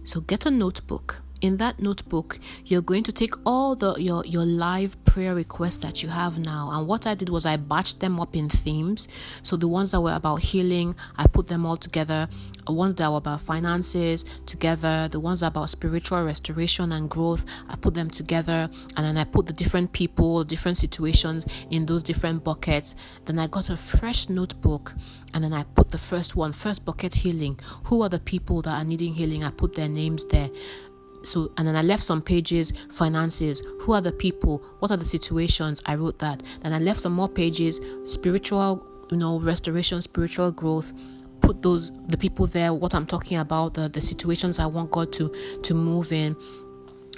So 0.03 0.21
get 0.21 0.45
a 0.45 0.51
notebook. 0.51 1.17
In 1.39 1.57
that 1.57 1.79
notebook 1.79 2.39
you're 2.65 2.81
going 2.81 3.03
to 3.03 3.11
take 3.11 3.35
all 3.45 3.75
the 3.75 3.93
your 3.95 4.25
your 4.25 4.45
live 4.45 4.97
prayer 5.17 5.33
requests 5.33 5.79
that 5.79 6.03
you 6.03 6.09
have 6.09 6.37
now. 6.37 6.69
And 6.71 6.87
what 6.87 7.07
i 7.07 7.15
did 7.15 7.29
was 7.29 7.47
i 7.47 7.57
batched 7.57 7.97
them 7.97 8.19
up 8.19 8.35
in 8.35 8.47
themes. 8.49 9.07
So 9.41 9.57
the 9.57 9.67
ones 9.67 9.89
that 9.89 10.01
were 10.01 10.13
about 10.13 10.35
healing 10.35 10.95
i 11.17 11.25
put 11.25 11.47
them 11.47 11.65
all 11.65 11.75
together. 11.75 12.29
The 12.67 12.73
ones 12.73 12.93
that 12.95 13.09
were 13.09 13.17
about 13.17 13.41
finances 13.41 14.25
together. 14.45 15.07
The 15.07 15.19
ones 15.19 15.41
about 15.41 15.71
spiritual 15.71 16.23
restoration 16.23 16.91
and 16.91 17.09
growth 17.09 17.45
i 17.67 17.75
put 17.75 17.95
them 17.95 18.11
together. 18.11 18.69
And 18.95 19.03
then 19.07 19.17
i 19.17 19.23
put 19.23 19.47
the 19.47 19.53
different 19.53 19.91
people 19.91 20.43
different 20.43 20.77
situations 20.77 21.47
in 21.71 21.87
those 21.87 22.03
different 22.03 22.43
buckets. 22.43 22.93
Then 23.25 23.39
i 23.39 23.47
got 23.47 23.71
a 23.71 23.75
fresh 23.75 24.29
notebook 24.29 24.93
and 25.33 25.43
then 25.43 25.51
i 25.51 25.63
put 25.63 25.89
the 25.89 25.97
first 25.97 26.35
one 26.35 26.53
first 26.53 26.85
bucket 26.85 27.15
healing. 27.15 27.59
Who 27.85 28.03
are 28.03 28.09
the 28.09 28.19
people 28.19 28.61
that 28.61 28.77
are 28.79 28.83
needing 28.83 29.15
healing? 29.15 29.43
I 29.43 29.49
put 29.49 29.73
their 29.73 29.89
names 29.89 30.25
there 30.25 30.51
so 31.27 31.51
and 31.57 31.67
then 31.67 31.75
I 31.75 31.81
left 31.81 32.03
some 32.03 32.21
pages, 32.21 32.73
finances, 32.89 33.61
who 33.81 33.93
are 33.93 34.01
the 34.01 34.11
people, 34.11 34.63
what 34.79 34.91
are 34.91 34.97
the 34.97 35.05
situations, 35.05 35.81
I 35.85 35.95
wrote 35.95 36.19
that. 36.19 36.41
Then 36.61 36.73
I 36.73 36.79
left 36.79 37.01
some 37.01 37.13
more 37.13 37.29
pages, 37.29 37.81
spiritual, 38.07 38.85
you 39.11 39.17
know, 39.17 39.39
restoration, 39.39 40.01
spiritual 40.01 40.51
growth, 40.51 40.93
put 41.41 41.61
those 41.61 41.91
the 42.07 42.17
people 42.17 42.47
there, 42.47 42.73
what 42.73 42.93
I'm 42.95 43.05
talking 43.05 43.37
about, 43.37 43.73
the, 43.73 43.89
the 43.89 44.01
situations 44.01 44.59
I 44.59 44.65
want 44.65 44.91
God 44.91 45.11
to 45.13 45.29
to 45.63 45.73
move 45.73 46.11
in. 46.11 46.35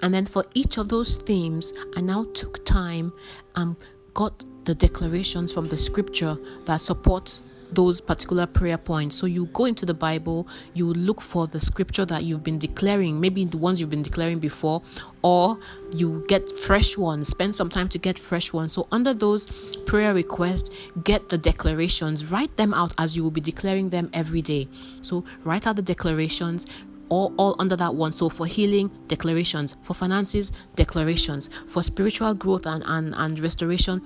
And 0.02 0.14
then 0.14 0.26
for 0.26 0.46
each 0.54 0.78
of 0.78 0.88
those 0.88 1.18
themes, 1.18 1.74
I 1.96 2.02
now 2.02 2.26
took 2.34 2.64
time 2.66 3.12
and 3.56 3.76
got 4.14 4.44
the 4.66 4.76
declarations 4.76 5.52
from 5.52 5.66
the 5.66 5.78
scripture 5.78 6.38
that 6.66 6.82
support 6.82 7.42
those 7.72 8.02
particular 8.02 8.46
prayer 8.46 8.78
points. 8.78 9.16
So 9.16 9.26
you 9.26 9.46
go 9.48 9.66
into 9.66 9.86
the 9.86 9.94
Bible, 9.94 10.48
you 10.74 10.94
look 10.94 11.22
for 11.22 11.48
the 11.48 11.60
scripture 11.60 12.06
that 12.06 12.24
you've 12.24 12.44
been 12.44 12.60
declaring, 12.60 13.20
maybe 13.20 13.46
the 13.46 13.58
ones 13.58 13.80
you've 13.80 13.90
been 13.90 14.02
declaring 14.02 14.40
before, 14.40 14.82
or 15.22 15.60
you 15.92 16.26
get 16.28 16.60
fresh 16.60 16.98
ones. 16.98 17.28
Spend 17.28 17.56
some 17.56 17.70
time 17.70 17.90
to 17.90 17.98
get 17.98 18.18
fresh 18.18 18.54
ones. 18.54 18.74
So 18.74 18.88
under 18.92 19.14
those 19.14 19.48
prayer 19.86 20.14
requests, 20.14 20.70
get 21.04 21.30
the 21.30 21.38
declarations, 21.38 22.26
write 22.32 22.56
them 22.58 22.74
out 22.74 22.94
as 22.98 23.16
you 23.16 23.24
will 23.24 23.32
be 23.32 23.42
declaring 23.42 23.90
them 23.90 24.10
every 24.14 24.42
day. 24.42 24.68
So 25.02 25.24
write 25.44 25.68
out 25.68 25.76
the 25.76 25.82
declarations, 25.82 26.66
all, 27.10 27.34
all 27.38 27.56
under 27.60 27.76
that 27.76 27.96
one. 27.96 28.12
So 28.12 28.30
for 28.30 28.46
healing, 28.46 28.92
declarations. 29.08 29.76
For 29.82 29.94
finances, 29.94 30.52
declarations. 30.76 31.50
For 31.68 31.84
spiritual 31.84 32.34
growth 32.34 32.66
and, 32.66 32.84
and, 32.86 33.14
and 33.16 33.40
restoration, 33.40 34.02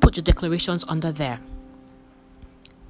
put 0.00 0.16
your 0.16 0.24
declarations 0.24 0.84
under 0.88 1.12
there. 1.12 1.40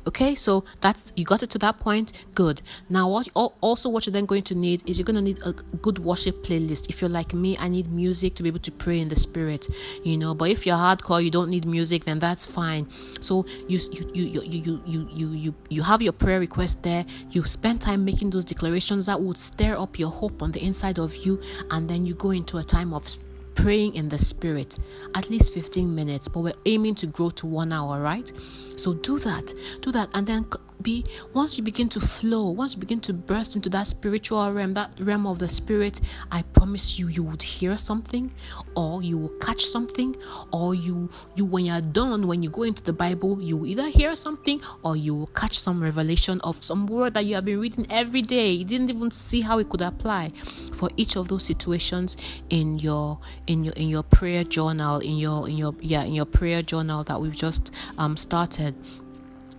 Okay, 0.06 0.36
so 0.36 0.64
that's 0.80 1.12
you 1.16 1.24
got 1.24 1.42
it 1.42 1.50
to 1.50 1.58
that 1.58 1.78
point. 1.78 2.12
Good. 2.34 2.62
Now, 2.88 3.08
what 3.08 3.28
also 3.60 3.88
what 3.88 4.06
you're 4.06 4.12
then 4.12 4.26
going 4.26 4.44
to 4.44 4.54
need 4.54 4.88
is 4.88 4.98
you're 4.98 5.04
going 5.04 5.16
to 5.16 5.22
need 5.22 5.40
a 5.44 5.52
good 5.52 5.98
worship 5.98 6.44
playlist. 6.44 6.88
If 6.88 7.00
you're 7.00 7.10
like 7.10 7.34
me, 7.34 7.56
I 7.58 7.68
need 7.68 7.90
music 7.90 8.34
to 8.36 8.42
be 8.44 8.48
able 8.48 8.60
to 8.60 8.70
pray 8.70 9.00
in 9.00 9.08
the 9.08 9.16
spirit, 9.16 9.66
you 10.04 10.16
know. 10.16 10.32
But 10.32 10.50
if 10.50 10.64
you're 10.64 10.76
hardcore, 10.76 11.24
you 11.24 11.30
don't 11.30 11.50
need 11.50 11.66
music, 11.66 12.04
then 12.04 12.20
that's 12.20 12.46
fine. 12.46 12.86
So 13.20 13.46
you 13.66 13.80
you 13.90 14.10
you 14.14 14.42
you 14.42 14.42
you 14.42 14.82
you 14.86 15.08
you 15.12 15.28
you, 15.30 15.54
you 15.70 15.82
have 15.82 16.00
your 16.00 16.12
prayer 16.12 16.38
request 16.38 16.82
there. 16.82 17.04
You 17.30 17.42
spend 17.44 17.80
time 17.80 18.04
making 18.04 18.30
those 18.30 18.44
declarations 18.44 19.06
that 19.06 19.20
would 19.20 19.38
stir 19.38 19.76
up 19.76 19.98
your 19.98 20.10
hope 20.10 20.40
on 20.40 20.52
the 20.52 20.62
inside 20.62 21.00
of 21.00 21.16
you, 21.16 21.40
and 21.72 21.90
then 21.90 22.06
you 22.06 22.14
go 22.14 22.30
into 22.30 22.58
a 22.58 22.64
time 22.64 22.94
of 22.94 23.08
praying 23.56 23.94
in 23.94 24.08
the 24.08 24.18
spirit 24.18 24.78
at 25.14 25.28
least 25.30 25.52
15 25.52 25.94
minutes 25.94 26.28
but 26.28 26.40
we're 26.40 26.54
aiming 26.66 26.94
to 26.94 27.06
grow 27.06 27.30
to 27.30 27.46
one 27.46 27.72
hour 27.72 28.00
right? 28.00 28.30
So 28.76 28.94
do 28.94 29.18
that 29.20 29.52
do 29.80 29.90
that 29.92 30.08
and 30.14 30.26
then 30.26 30.46
be 30.82 31.04
once 31.32 31.56
you 31.56 31.64
begin 31.64 31.88
to 31.88 32.00
flow 32.00 32.50
once 32.50 32.74
you 32.74 32.80
begin 32.80 33.00
to 33.00 33.12
burst 33.12 33.56
into 33.56 33.68
that 33.68 33.86
spiritual 33.86 34.52
realm 34.52 34.74
that 34.74 34.92
realm 35.00 35.26
of 35.26 35.38
the 35.38 35.48
spirit 35.48 36.00
i 36.30 36.42
promise 36.42 36.98
you 36.98 37.08
you 37.08 37.22
would 37.22 37.42
hear 37.42 37.76
something 37.78 38.32
or 38.74 39.02
you 39.02 39.18
will 39.18 39.36
catch 39.40 39.64
something 39.64 40.16
or 40.52 40.74
you 40.74 41.08
you 41.34 41.44
when 41.44 41.64
you're 41.64 41.80
done 41.80 42.26
when 42.26 42.42
you 42.42 42.50
go 42.50 42.62
into 42.62 42.82
the 42.82 42.92
bible 42.92 43.40
you 43.40 43.56
will 43.56 43.66
either 43.66 43.88
hear 43.88 44.14
something 44.16 44.60
or 44.82 44.96
you 44.96 45.14
will 45.14 45.26
catch 45.28 45.58
some 45.58 45.82
revelation 45.82 46.40
of 46.42 46.62
some 46.62 46.86
word 46.86 47.14
that 47.14 47.24
you 47.24 47.34
have 47.34 47.44
been 47.44 47.60
reading 47.60 47.86
every 47.90 48.22
day. 48.22 48.50
You 48.50 48.64
didn't 48.64 48.90
even 48.90 49.10
see 49.10 49.40
how 49.40 49.58
it 49.58 49.68
could 49.68 49.80
apply 49.80 50.30
for 50.72 50.90
each 50.96 51.16
of 51.16 51.28
those 51.28 51.44
situations 51.44 52.16
in 52.50 52.78
your 52.78 53.18
in 53.46 53.64
your 53.64 53.74
in 53.74 53.88
your 53.88 54.02
prayer 54.02 54.44
journal 54.44 54.98
in 54.98 55.16
your 55.16 55.48
in 55.48 55.56
your 55.56 55.74
yeah 55.80 56.02
in 56.02 56.14
your 56.14 56.24
prayer 56.24 56.62
journal 56.62 57.04
that 57.04 57.20
we've 57.20 57.34
just 57.34 57.70
um 57.98 58.16
started 58.16 58.74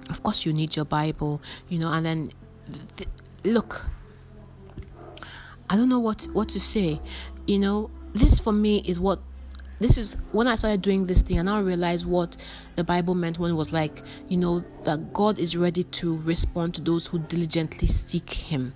of 0.10 0.24
course 0.24 0.46
you 0.46 0.54
need 0.54 0.76
your 0.76 0.86
bible 0.86 1.42
you 1.70 1.80
know 1.80 1.92
and 1.92 2.06
then 2.06 2.32
th- 2.98 3.10
look 3.44 3.86
i 5.70 5.76
don't 5.76 5.90
know 5.90 6.00
what 6.00 6.28
what 6.34 6.50
to 6.50 6.60
say 6.60 7.00
you 7.46 7.60
know 7.60 7.90
this 8.14 8.40
for 8.40 8.54
me 8.54 8.82
is 8.86 9.00
what 9.00 9.20
this 9.80 9.96
is 9.96 10.16
when 10.32 10.48
I 10.48 10.56
started 10.56 10.82
doing 10.82 11.06
this 11.06 11.22
thing, 11.22 11.38
and 11.38 11.48
I 11.48 11.60
realized 11.60 12.08
what 12.08 12.36
the 12.76 12.84
Bible 12.84 13.14
meant 13.14 13.38
when 13.38 13.52
it 13.52 13.54
was 13.54 13.72
like, 13.72 14.02
you 14.28 14.36
know, 14.36 14.66
that 14.86 15.14
God 15.14 15.38
is 15.38 15.56
ready 15.56 15.84
to 15.84 16.18
respond 16.22 16.74
to 16.74 16.82
those 16.82 17.06
who 17.06 17.20
diligently 17.20 17.88
seek 17.88 18.28
Him 18.28 18.74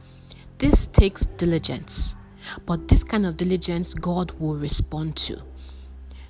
this 0.62 0.86
takes 0.86 1.26
diligence. 1.26 2.16
But 2.68 2.88
this 2.88 3.04
kind 3.04 3.26
of 3.26 3.36
diligence, 3.36 3.96
God 3.96 4.32
will 4.40 4.56
respond 4.56 5.18
to. 5.18 5.42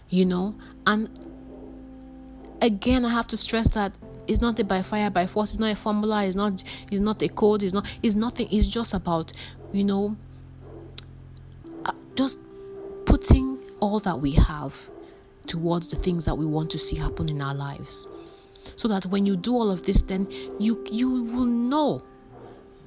You 0.10 0.26
know, 0.26 0.56
and 0.88 1.10
again, 2.62 3.06
I 3.06 3.10
have 3.10 3.28
to 3.28 3.38
stress 3.38 3.68
that 3.70 3.94
it's 4.28 4.42
not 4.42 4.60
a 4.60 4.64
by 4.64 4.82
fire 4.82 5.10
by 5.10 5.26
force. 5.26 5.52
It's 5.52 5.60
not 5.60 5.72
a 5.72 5.76
formula. 5.76 6.24
It's 6.26 6.36
not. 6.36 6.64
It's 6.92 7.02
not 7.02 7.22
a 7.22 7.30
code. 7.30 7.64
It's 7.64 7.74
not. 7.74 7.92
It's 8.02 8.16
nothing. 8.16 8.48
It's 8.52 8.68
just 8.68 8.94
about 8.94 9.34
you 9.72 9.84
know, 9.84 10.16
uh, 11.86 11.94
just 12.16 12.38
putting 13.06 13.58
all 13.80 14.00
that 14.00 14.20
we 14.20 14.32
have 14.32 14.76
towards 15.48 15.88
the 15.88 15.96
things 15.96 16.26
that 16.26 16.36
we 16.36 16.46
want 16.46 16.70
to 16.72 16.80
see 16.80 16.96
happen 16.96 17.30
in 17.30 17.42
our 17.42 17.54
lives 17.54 18.08
so 18.76 18.88
that 18.88 19.06
when 19.08 19.26
you 19.26 19.36
do 19.36 19.54
all 19.54 19.72
of 19.72 19.86
this 19.86 20.02
then 20.04 20.28
you 20.60 20.84
you 20.90 21.10
will 21.10 21.46
know 21.46 22.02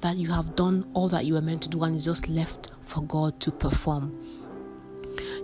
that 0.01 0.15
you 0.15 0.29
have 0.29 0.55
done 0.55 0.89
all 0.93 1.09
that 1.09 1.25
you 1.25 1.33
were 1.33 1.41
meant 1.41 1.61
to 1.61 1.69
do 1.69 1.83
and 1.83 1.95
it's 1.95 2.05
just 2.05 2.27
left 2.27 2.71
for 2.81 3.03
God 3.03 3.39
to 3.41 3.51
perform 3.51 4.17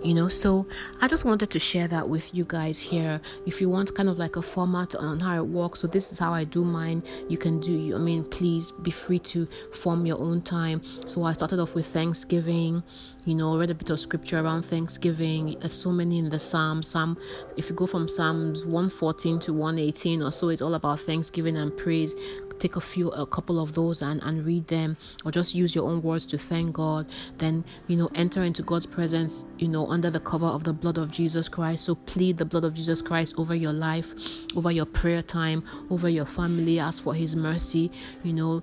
you 0.02 0.14
know. 0.14 0.28
So 0.28 0.66
i 1.00 1.08
just 1.08 1.24
wanted 1.24 1.50
to 1.50 1.58
share 1.58 1.88
that 1.88 2.08
with 2.08 2.34
you 2.34 2.44
guys 2.44 2.80
here. 2.80 3.20
If 3.46 3.60
you 3.60 3.68
want 3.68 3.94
kind 3.94 4.08
of 4.08 4.18
like 4.18 4.36
a 4.36 4.42
format 4.42 4.94
on 4.94 5.20
how 5.20 5.36
it 5.36 5.46
works 5.46 5.80
so 5.80 5.86
this 5.86 6.12
is 6.12 6.18
how 6.18 6.32
i 6.32 6.44
do 6.44 6.64
mine. 6.64 7.02
You 7.28 7.38
can 7.38 7.60
do 7.60 7.94
i 7.94 7.98
mean 7.98 8.24
please 8.24 8.70
be 8.82 8.90
free 8.90 9.18
to 9.20 9.46
form 9.74 10.06
your 10.06 10.18
own 10.18 10.42
time. 10.42 10.82
So 11.06 11.24
i 11.24 11.32
started 11.32 11.58
off 11.58 11.74
with 11.74 11.86
thanksgiving 11.86 12.82
you 13.24 13.34
know 13.34 13.56
read 13.56 13.70
a 13.70 13.74
bit 13.74 13.90
of 13.90 14.00
scripture 14.00 14.40
around 14.40 14.62
thanksgiving. 14.62 15.56
There's 15.60 15.74
so 15.74 15.92
many 15.92 16.18
in 16.18 16.28
the 16.28 16.38
psalms 16.38 16.88
psalm 16.88 17.16
if 17.56 17.68
you 17.68 17.76
go 17.76 17.86
from 17.86 18.08
psalms 18.08 18.64
114 18.64 19.40
to 19.40 19.52
118 19.52 20.22
or 20.22 20.32
so 20.32 20.48
it's 20.48 20.62
all 20.62 20.74
about 20.74 21.00
thanksgiving 21.00 21.56
and 21.56 21.76
praise 21.76 22.14
take 22.62 22.76
a 22.76 22.80
few 22.80 23.08
a 23.10 23.26
couple 23.26 23.60
of 23.60 23.74
those 23.74 24.02
and 24.02 24.22
and 24.22 24.46
read 24.46 24.64
them 24.68 24.96
or 25.24 25.32
just 25.32 25.52
use 25.54 25.74
your 25.74 25.90
own 25.90 26.00
words 26.00 26.24
to 26.24 26.38
thank 26.38 26.72
god 26.72 27.06
then 27.38 27.64
you 27.88 27.96
know 27.96 28.08
enter 28.14 28.44
into 28.44 28.62
god's 28.62 28.86
presence 28.86 29.44
you 29.58 29.66
know 29.66 29.86
under 29.88 30.10
the 30.10 30.20
cover 30.20 30.46
of 30.46 30.62
the 30.62 30.72
blood 30.72 30.96
of 30.96 31.10
jesus 31.10 31.48
christ. 31.48 31.84
So 31.84 31.96
plead 31.96 32.38
the 32.38 32.44
blood 32.44 32.64
of 32.64 32.74
jesus 32.74 33.02
christ 33.02 33.34
over 33.36 33.54
your 33.54 33.72
life 33.72 34.14
over 34.56 34.70
your 34.70 34.86
prayer 34.86 35.22
time 35.22 35.64
over 35.90 36.08
your 36.08 36.26
family 36.26 36.78
ask 36.78 37.02
for 37.02 37.14
his 37.14 37.34
mercy 37.34 37.90
you 38.22 38.32
know 38.32 38.62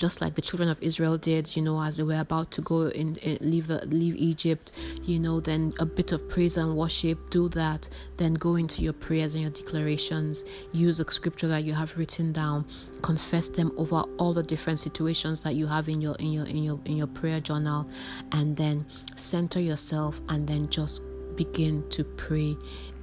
just 0.00 0.22
like 0.22 0.34
the 0.34 0.40
children 0.40 0.70
of 0.70 0.82
Israel 0.82 1.18
did, 1.18 1.54
you 1.54 1.60
know, 1.60 1.80
as 1.82 1.98
they 1.98 2.02
were 2.02 2.18
about 2.18 2.50
to 2.52 2.62
go 2.62 2.86
and 2.86 3.18
leave 3.42 3.66
the, 3.66 3.84
leave 3.86 4.16
Egypt, 4.16 4.72
you 5.02 5.18
know, 5.18 5.40
then 5.40 5.74
a 5.78 5.84
bit 5.84 6.12
of 6.12 6.26
praise 6.26 6.56
and 6.56 6.74
worship, 6.74 7.18
do 7.28 7.50
that, 7.50 7.86
then 8.16 8.32
go 8.32 8.56
into 8.56 8.80
your 8.80 8.94
prayers 8.94 9.34
and 9.34 9.42
your 9.42 9.50
declarations, 9.50 10.42
use 10.72 10.96
the 10.96 11.04
scripture 11.12 11.48
that 11.48 11.64
you 11.64 11.74
have 11.74 11.98
written 11.98 12.32
down, 12.32 12.64
confess 13.02 13.50
them 13.50 13.72
over 13.76 14.00
all 14.16 14.32
the 14.32 14.42
different 14.42 14.80
situations 14.80 15.40
that 15.40 15.54
you 15.54 15.66
have 15.66 15.86
in 15.86 16.00
your 16.00 16.14
in 16.14 16.32
your 16.32 16.46
in 16.46 16.64
your 16.64 16.80
in 16.86 16.96
your 16.96 17.06
prayer 17.06 17.38
journal, 17.38 17.86
and 18.32 18.56
then 18.56 18.86
center 19.16 19.60
yourself 19.60 20.18
and 20.30 20.48
then 20.48 20.66
just 20.70 21.02
begin 21.36 21.86
to 21.90 22.04
pray 22.04 22.56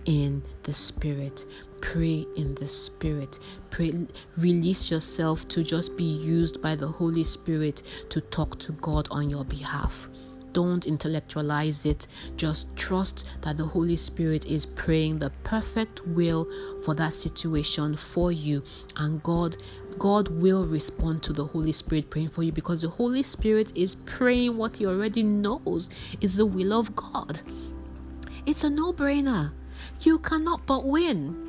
in 0.05 0.41
the 0.63 0.73
spirit 0.73 1.45
pray 1.81 2.25
in 2.35 2.55
the 2.55 2.67
spirit 2.67 3.39
pray 3.69 3.93
release 4.37 4.89
yourself 4.91 5.47
to 5.47 5.63
just 5.63 5.95
be 5.97 6.03
used 6.03 6.61
by 6.61 6.75
the 6.75 6.87
holy 6.87 7.23
spirit 7.23 7.83
to 8.09 8.21
talk 8.21 8.57
to 8.59 8.71
god 8.73 9.07
on 9.11 9.29
your 9.29 9.45
behalf 9.45 10.09
don't 10.53 10.87
intellectualize 10.87 11.85
it 11.85 12.07
just 12.35 12.75
trust 12.75 13.25
that 13.41 13.57
the 13.57 13.65
holy 13.65 13.95
spirit 13.95 14.45
is 14.45 14.65
praying 14.65 15.19
the 15.19 15.29
perfect 15.43 16.05
will 16.07 16.47
for 16.83 16.95
that 16.95 17.13
situation 17.13 17.95
for 17.95 18.31
you 18.31 18.63
and 18.95 19.21
god 19.23 19.57
God 19.97 20.27
will 20.27 20.65
respond 20.65 21.23
to 21.23 21.33
the 21.33 21.45
Holy 21.45 21.71
Spirit 21.71 22.09
praying 22.09 22.29
for 22.29 22.43
you 22.43 22.51
because 22.51 22.83
the 22.83 22.89
Holy 22.89 23.23
Spirit 23.23 23.75
is 23.75 23.95
praying 23.95 24.55
what 24.55 24.77
He 24.77 24.85
already 24.85 25.23
knows 25.23 25.89
is 26.21 26.35
the 26.35 26.45
will 26.45 26.73
of 26.73 26.95
God. 26.95 27.41
It's 28.45 28.63
a 28.63 28.69
no 28.69 28.93
brainer. 28.93 29.51
You 30.01 30.19
cannot 30.19 30.65
but 30.65 30.85
win. 30.85 31.46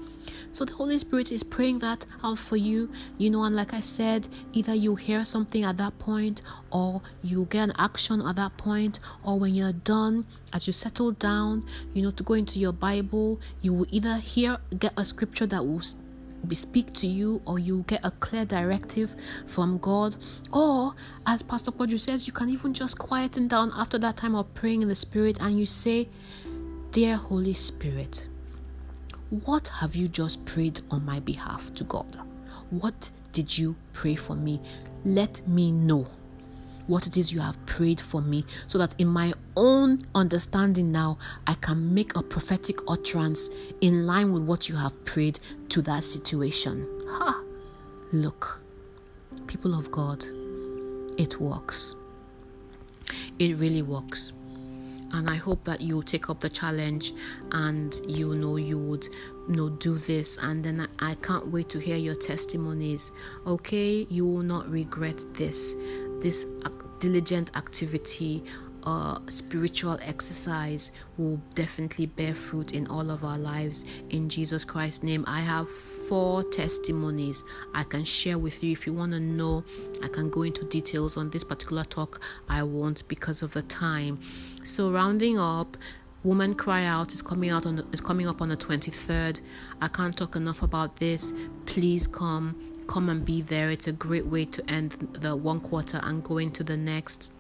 So 0.53 0.65
the 0.65 0.73
Holy 0.73 0.99
Spirit 0.99 1.31
is 1.33 1.43
praying 1.43 1.81
that 1.81 2.05
out 2.25 2.39
for 2.39 2.57
you, 2.57 2.91
you 3.19 3.31
know, 3.31 3.45
and 3.45 3.55
like 3.55 3.75
I 3.75 3.81
said, 3.81 4.29
either 4.53 4.75
you 4.75 4.97
hear 4.97 5.25
something 5.25 5.63
at 5.65 5.77
that 5.77 5.99
point, 5.99 6.43
or 6.71 7.03
you 7.23 7.47
get 7.51 7.65
an 7.65 7.73
action 7.79 8.23
at 8.23 8.37
that 8.37 8.57
point, 8.57 9.01
or 9.23 9.39
when 9.39 9.55
you're 9.55 9.73
done, 9.73 10.27
as 10.53 10.67
you 10.67 10.73
settle 10.73 11.13
down, 11.13 11.67
you 11.95 12.03
know, 12.03 12.11
to 12.11 12.23
go 12.23 12.35
into 12.35 12.59
your 12.59 12.73
Bible, 12.73 13.41
you 13.61 13.73
will 13.73 13.87
either 13.91 14.17
hear, 14.17 14.59
get 14.79 14.93
a 14.97 15.05
scripture 15.05 15.47
that 15.47 15.65
will 15.65 15.83
be 16.47 16.55
speak 16.55 16.93
to 16.95 17.07
you 17.07 17.43
or 17.47 17.59
you 17.59 17.85
get 17.89 18.01
a 18.05 18.11
clear 18.11 18.45
directive 18.45 19.15
from 19.47 19.79
God. 19.79 20.17
Or 20.53 20.95
as 21.27 21.43
Pastor 21.43 21.73
Poju 21.73 21.99
says 21.99 22.27
you 22.27 22.33
can 22.33 22.49
even 22.49 22.75
just 22.75 22.99
quieten 22.99 23.49
down 23.49 23.73
after 23.75 23.99
that 23.99 24.17
time 24.17 24.35
of 24.35 24.53
praying 24.55 24.83
in 24.83 24.89
the 24.89 24.95
spirit 24.95 25.39
and 25.41 25.59
you 25.59 25.67
say 25.67 26.09
dear 26.93 27.17
Holy 27.17 27.55
Spirit 27.55 28.29
what 29.31 29.69
have 29.69 29.95
you 29.95 30.09
just 30.09 30.45
prayed 30.47 30.81
on 30.91 31.05
my 31.05 31.21
behalf 31.21 31.73
to 31.75 31.85
God? 31.85 32.19
What 32.71 33.11
did 33.33 33.57
you 33.57 33.77
pray 33.93 34.15
for 34.15 34.35
me? 34.35 34.61
Let 35.05 35.47
me 35.47 35.71
know 35.71 36.07
what 36.87 37.07
it 37.07 37.19
is 37.19 37.33
you 37.33 37.41
have 37.41 37.65
prayed 37.67 38.01
for 38.01 38.23
me 38.23 38.45
so 38.67 38.79
that 38.79 38.95
in 38.99 39.07
my 39.07 39.35
own 39.57 40.01
understanding 40.15 40.91
now 40.91 41.19
I 41.47 41.55
can 41.55 41.95
make 41.95 42.17
a 42.17 42.23
prophetic 42.23 42.79
utterance 42.89 43.51
in 43.83 44.07
line 44.07 44.33
with 44.33 44.43
what 44.45 44.69
you 44.69 44.77
have 44.77 45.05
prayed 45.05 45.39
to 45.69 45.83
that 45.83 46.03
situation. 46.05 46.89
Ha! 47.09 47.43
Look, 48.13 48.63
people 49.47 49.79
of 49.79 49.91
God, 49.91 50.25
it 51.19 51.39
works. 51.39 51.95
It 53.39 53.59
really 53.59 53.83
works 53.83 54.33
and 55.13 55.31
i 55.31 55.37
hope 55.37 55.65
that 55.65 55.81
you 55.81 56.03
take 56.03 56.29
up 56.31 56.41
the 56.41 56.49
challenge 56.49 57.13
and 57.53 58.01
you 58.09 58.35
know 58.35 58.57
you 58.57 58.79
would 58.79 59.07
you 59.49 59.57
know 59.57 59.69
do 59.71 59.99
this. 59.99 60.39
And 60.43 60.63
then 60.63 60.87
I, 61.01 61.13
I 61.13 61.15
can't 61.17 61.49
wait 61.49 61.69
to 61.71 61.79
hear 61.79 61.97
your 61.97 62.15
testimonies. 62.15 63.13
Okay? 63.47 64.07
You 64.11 64.27
will 64.27 64.43
not 64.43 64.69
regret 64.69 65.25
this. 65.35 65.75
This 66.21 66.47
uh, 66.65 66.71
diligent 66.99 67.57
activity 67.57 68.45
uh, 68.89 69.19
spiritual 69.29 69.99
exercise 70.01 70.91
will 71.19 71.37
definitely 71.55 72.07
bear 72.07 72.35
fruit 72.35 72.73
in 72.73 72.87
all 72.87 73.11
of 73.11 73.23
our 73.23 73.37
lives 73.37 73.85
in 74.09 74.31
Jesus 74.31 74.65
Christ's 74.65 75.03
name. 75.03 75.25
I 75.27 75.41
have 75.41 75.69
four 75.69 76.43
testimonies 76.45 77.45
I 77.75 77.85
can 77.85 78.03
share 78.05 78.39
with 78.39 78.65
you. 78.65 78.73
If 78.73 78.87
you 78.87 78.95
want 78.95 79.13
to 79.13 79.21
know, 79.21 79.63
I 80.03 80.09
can 80.09 80.31
go 80.31 80.41
into 80.41 80.65
details 80.65 81.19
on 81.19 81.29
this 81.29 81.45
particular 81.45 81.85
talk. 81.85 82.23
I 82.49 82.63
won't 82.63 83.07
because 83.09 83.43
of 83.43 83.53
the 83.53 83.61
time. 83.63 84.21
So, 84.65 84.91
rounding 84.91 85.39
up, 85.39 85.77
Woman 86.23 86.55
Cry 86.55 86.85
Out 86.87 87.13
is 87.13 87.21
coming 87.21 87.51
out 87.51 87.67
on 87.67 87.77
the, 87.77 87.87
is 87.93 88.01
coming 88.01 88.27
up 88.27 88.41
on 88.41 88.49
the 88.49 88.57
23rd. 88.57 89.43
I 89.83 89.89
can't 89.89 90.17
talk 90.17 90.35
enough 90.35 90.63
about 90.63 90.97
this. 90.97 91.35
Please 91.67 92.07
come, 92.07 92.57
come 92.87 93.11
and 93.11 93.23
be 93.23 93.43
there. 93.43 93.71
It's 93.71 93.87
a 93.87 93.93
great 93.93 94.27
way 94.27 94.47
to 94.47 94.71
end 94.71 94.93
the 95.13 95.37
one 95.37 95.61
quarter 95.61 96.01
and 96.03 96.25
go 96.25 96.39
into 96.39 96.65
the 96.65 96.77
next. 96.79 97.31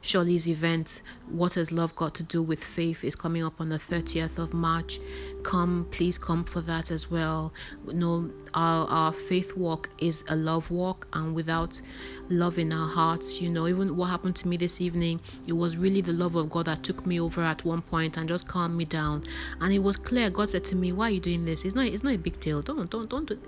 Shirley's 0.00 0.48
event, 0.48 1.02
What 1.28 1.54
Has 1.54 1.72
Love 1.72 1.94
Got 1.96 2.14
to 2.16 2.22
Do 2.22 2.42
with 2.42 2.62
Faith, 2.62 3.04
is 3.04 3.14
coming 3.14 3.44
up 3.44 3.60
on 3.60 3.68
the 3.68 3.78
30th 3.78 4.38
of 4.38 4.52
March. 4.52 4.98
Come, 5.42 5.86
please 5.90 6.18
come 6.18 6.44
for 6.44 6.60
that 6.62 6.90
as 6.90 7.10
well. 7.10 7.52
No, 7.86 8.30
our, 8.54 8.86
our 8.88 9.12
faith 9.12 9.56
walk 9.56 9.90
is 9.98 10.24
a 10.28 10.36
love 10.36 10.70
walk, 10.70 11.08
and 11.12 11.34
without 11.34 11.80
love 12.28 12.58
in 12.58 12.72
our 12.72 12.88
hearts, 12.88 13.40
you 13.40 13.50
know, 13.50 13.66
even 13.66 13.96
what 13.96 14.06
happened 14.06 14.36
to 14.36 14.48
me 14.48 14.56
this 14.56 14.80
evening, 14.80 15.20
it 15.46 15.52
was 15.52 15.76
really 15.76 16.00
the 16.00 16.12
love 16.12 16.34
of 16.34 16.50
God 16.50 16.66
that 16.66 16.82
took 16.82 17.06
me 17.06 17.20
over 17.20 17.42
at 17.42 17.64
one 17.64 17.82
point 17.82 18.16
and 18.16 18.28
just 18.28 18.46
calmed 18.48 18.76
me 18.76 18.84
down. 18.84 19.24
And 19.60 19.72
it 19.72 19.80
was 19.80 19.96
clear. 19.96 20.30
God 20.30 20.50
said 20.50 20.64
to 20.66 20.76
me, 20.76 20.92
"Why 20.92 21.08
are 21.08 21.10
you 21.10 21.20
doing 21.20 21.44
this? 21.44 21.64
It's 21.64 21.74
not. 21.74 21.86
It's 21.86 22.02
not 22.02 22.14
a 22.14 22.18
big 22.18 22.40
deal. 22.40 22.62
Don't, 22.62 22.90
don't, 22.90 23.08
don't. 23.08 23.26
Do 23.26 23.38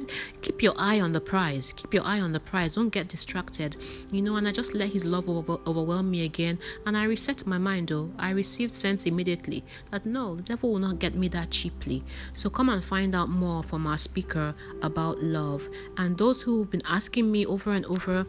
Keep 0.43 0.62
your 0.62 0.75
eye 0.77 1.01
on 1.01 1.12
the 1.12 1.21
prize. 1.21 1.73
Keep 1.77 1.95
your 1.95 2.05
eye 2.05 2.21
on 2.21 2.33
the 2.33 2.41
prize. 2.41 2.75
Don't 2.75 2.91
get 2.91 3.09
distracted. 3.09 3.77
You 4.12 4.23
know." 4.23 4.37
And 4.37 4.49
I 4.49 4.53
just 4.53 4.75
let 4.75 4.89
His 4.91 5.05
love 5.05 5.29
over, 5.29 5.59
overwhelm 5.67 6.11
me 6.11 6.16
again, 6.25 6.59
and 6.85 6.97
I 6.97 7.05
reset 7.05 7.47
my 7.47 7.59
mind. 7.59 7.89
Though 7.89 8.11
I 8.19 8.31
received 8.31 8.73
sense 8.73 9.07
immediately 9.07 9.65
that 9.91 10.07
no, 10.07 10.37
the 10.37 10.43
devil 10.43 10.73
will 10.73 10.79
not 10.79 10.99
get 10.99 11.15
me 11.15 11.29
that 11.29 11.51
cheaply. 11.51 12.03
So 12.35 12.51
come 12.51 12.69
and 12.69 12.83
find 12.83 13.15
out 13.15 13.29
more 13.29 13.63
from 13.63 13.87
our 13.87 13.99
speaker 13.99 14.55
about 14.83 15.23
love. 15.23 15.69
And 15.97 16.17
those 16.19 16.43
who've 16.43 16.71
been 16.71 16.83
asking 16.87 17.31
me 17.31 17.47
over 17.47 17.73
and 17.73 17.85
over 17.87 18.27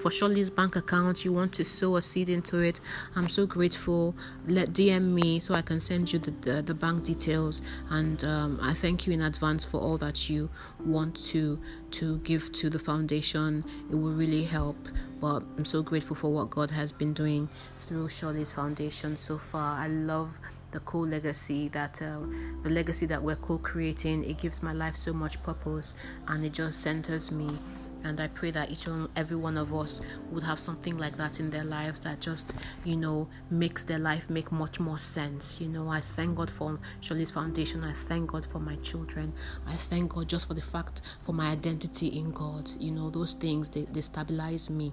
for 0.00 0.10
Shirley's 0.10 0.50
bank 0.50 0.76
account, 0.76 1.24
you 1.24 1.32
want 1.32 1.52
to 1.54 1.64
sow 1.64 1.96
a 1.96 2.02
seed 2.02 2.30
into 2.30 2.58
it, 2.60 2.80
I'm 3.14 3.28
so 3.28 3.46
grateful. 3.46 4.16
Let 4.46 4.70
DM 4.70 5.12
me 5.12 5.40
so 5.40 5.54
I 5.54 5.62
can 5.62 5.78
send 5.78 6.12
you 6.12 6.18
the, 6.18 6.30
the, 6.40 6.62
the 6.62 6.74
bank 6.74 7.04
details. 7.04 7.60
And 7.90 8.24
um, 8.24 8.58
I 8.62 8.72
thank 8.72 9.06
you 9.06 9.12
in 9.12 9.22
advance 9.22 9.64
for 9.64 9.78
all 9.78 9.98
that 9.98 10.30
you 10.30 10.48
want 10.84 11.16
to 11.28 11.60
to 11.92 12.18
give 12.18 12.50
to 12.52 12.70
the 12.70 12.78
foundation. 12.78 13.64
It 13.90 13.94
will 13.94 14.12
really 14.12 14.44
help. 14.44 14.76
But 15.20 15.42
I'm 15.58 15.66
so 15.66 15.82
grateful 15.82 16.16
for 16.16 16.32
what 16.32 16.48
God 16.48 16.70
has 16.70 16.92
been 16.92 17.12
doing 17.12 17.48
through 17.80 18.08
Shirley's 18.08 18.52
foundation 18.52 19.16
so 19.16 19.36
far. 19.36 19.78
I 19.78 19.88
love 19.88 20.38
the 20.70 20.80
co-legacy 20.80 21.68
that 21.68 22.00
uh, 22.00 22.20
the 22.62 22.70
legacy 22.70 23.04
that 23.04 23.20
we're 23.20 23.36
co-creating 23.36 24.24
it 24.24 24.38
gives 24.38 24.62
my 24.62 24.72
life 24.72 24.96
so 24.96 25.12
much 25.12 25.42
purpose 25.42 25.96
and 26.28 26.44
it 26.44 26.52
just 26.52 26.80
centers 26.80 27.32
me 27.32 27.58
And 28.04 28.20
I 28.20 28.28
pray 28.28 28.50
that 28.52 28.70
each 28.70 28.86
and 28.86 29.08
every 29.16 29.36
one 29.36 29.56
of 29.56 29.74
us 29.74 30.00
would 30.30 30.44
have 30.44 30.58
something 30.58 30.98
like 30.98 31.16
that 31.16 31.40
in 31.40 31.50
their 31.50 31.64
lives 31.64 32.00
that 32.00 32.20
just, 32.20 32.52
you 32.84 32.96
know, 32.96 33.28
makes 33.50 33.84
their 33.84 33.98
life 33.98 34.30
make 34.30 34.50
much 34.50 34.80
more 34.80 34.98
sense. 34.98 35.60
You 35.60 35.68
know, 35.68 35.88
I 35.88 36.00
thank 36.00 36.36
God 36.36 36.50
for 36.50 36.78
Shirley's 37.00 37.30
Foundation. 37.30 37.84
I 37.84 37.92
thank 37.92 38.30
God 38.30 38.46
for 38.46 38.58
my 38.58 38.76
children. 38.76 39.32
I 39.66 39.76
thank 39.76 40.14
God 40.14 40.28
just 40.28 40.46
for 40.46 40.54
the 40.54 40.62
fact 40.62 41.02
for 41.22 41.32
my 41.32 41.50
identity 41.50 42.08
in 42.08 42.30
God. 42.30 42.70
You 42.78 42.92
know, 42.92 43.10
those 43.10 43.34
things 43.34 43.70
they, 43.70 43.82
they 43.84 44.00
stabilize 44.00 44.70
me. 44.70 44.92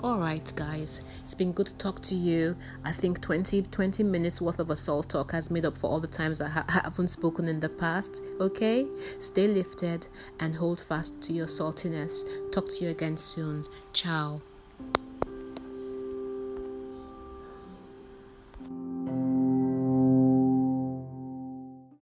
All 0.00 0.18
right, 0.18 0.52
guys, 0.54 1.00
it's 1.24 1.34
been 1.34 1.52
good 1.52 1.66
to 1.66 1.74
talk 1.74 2.00
to 2.02 2.16
you. 2.16 2.56
I 2.84 2.92
think 2.92 3.20
20, 3.20 3.62
20 3.62 4.04
minutes 4.04 4.40
worth 4.40 4.60
of 4.60 4.70
a 4.70 4.76
salt 4.76 5.10
talk 5.10 5.32
has 5.32 5.50
made 5.50 5.64
up 5.64 5.76
for 5.76 5.90
all 5.90 5.98
the 5.98 6.06
times 6.06 6.40
I 6.40 6.48
ha- 6.48 6.64
haven't 6.68 7.08
spoken 7.08 7.48
in 7.48 7.58
the 7.58 7.68
past. 7.68 8.22
Okay, 8.40 8.86
stay 9.18 9.48
lifted 9.48 10.06
and 10.38 10.54
hold 10.54 10.78
fast 10.80 11.20
to 11.22 11.32
your 11.32 11.48
saltiness. 11.48 12.24
Talk 12.50 12.68
to 12.68 12.84
you 12.84 12.90
again 12.90 13.16
soon. 13.16 13.66
Ciao. 13.92 14.40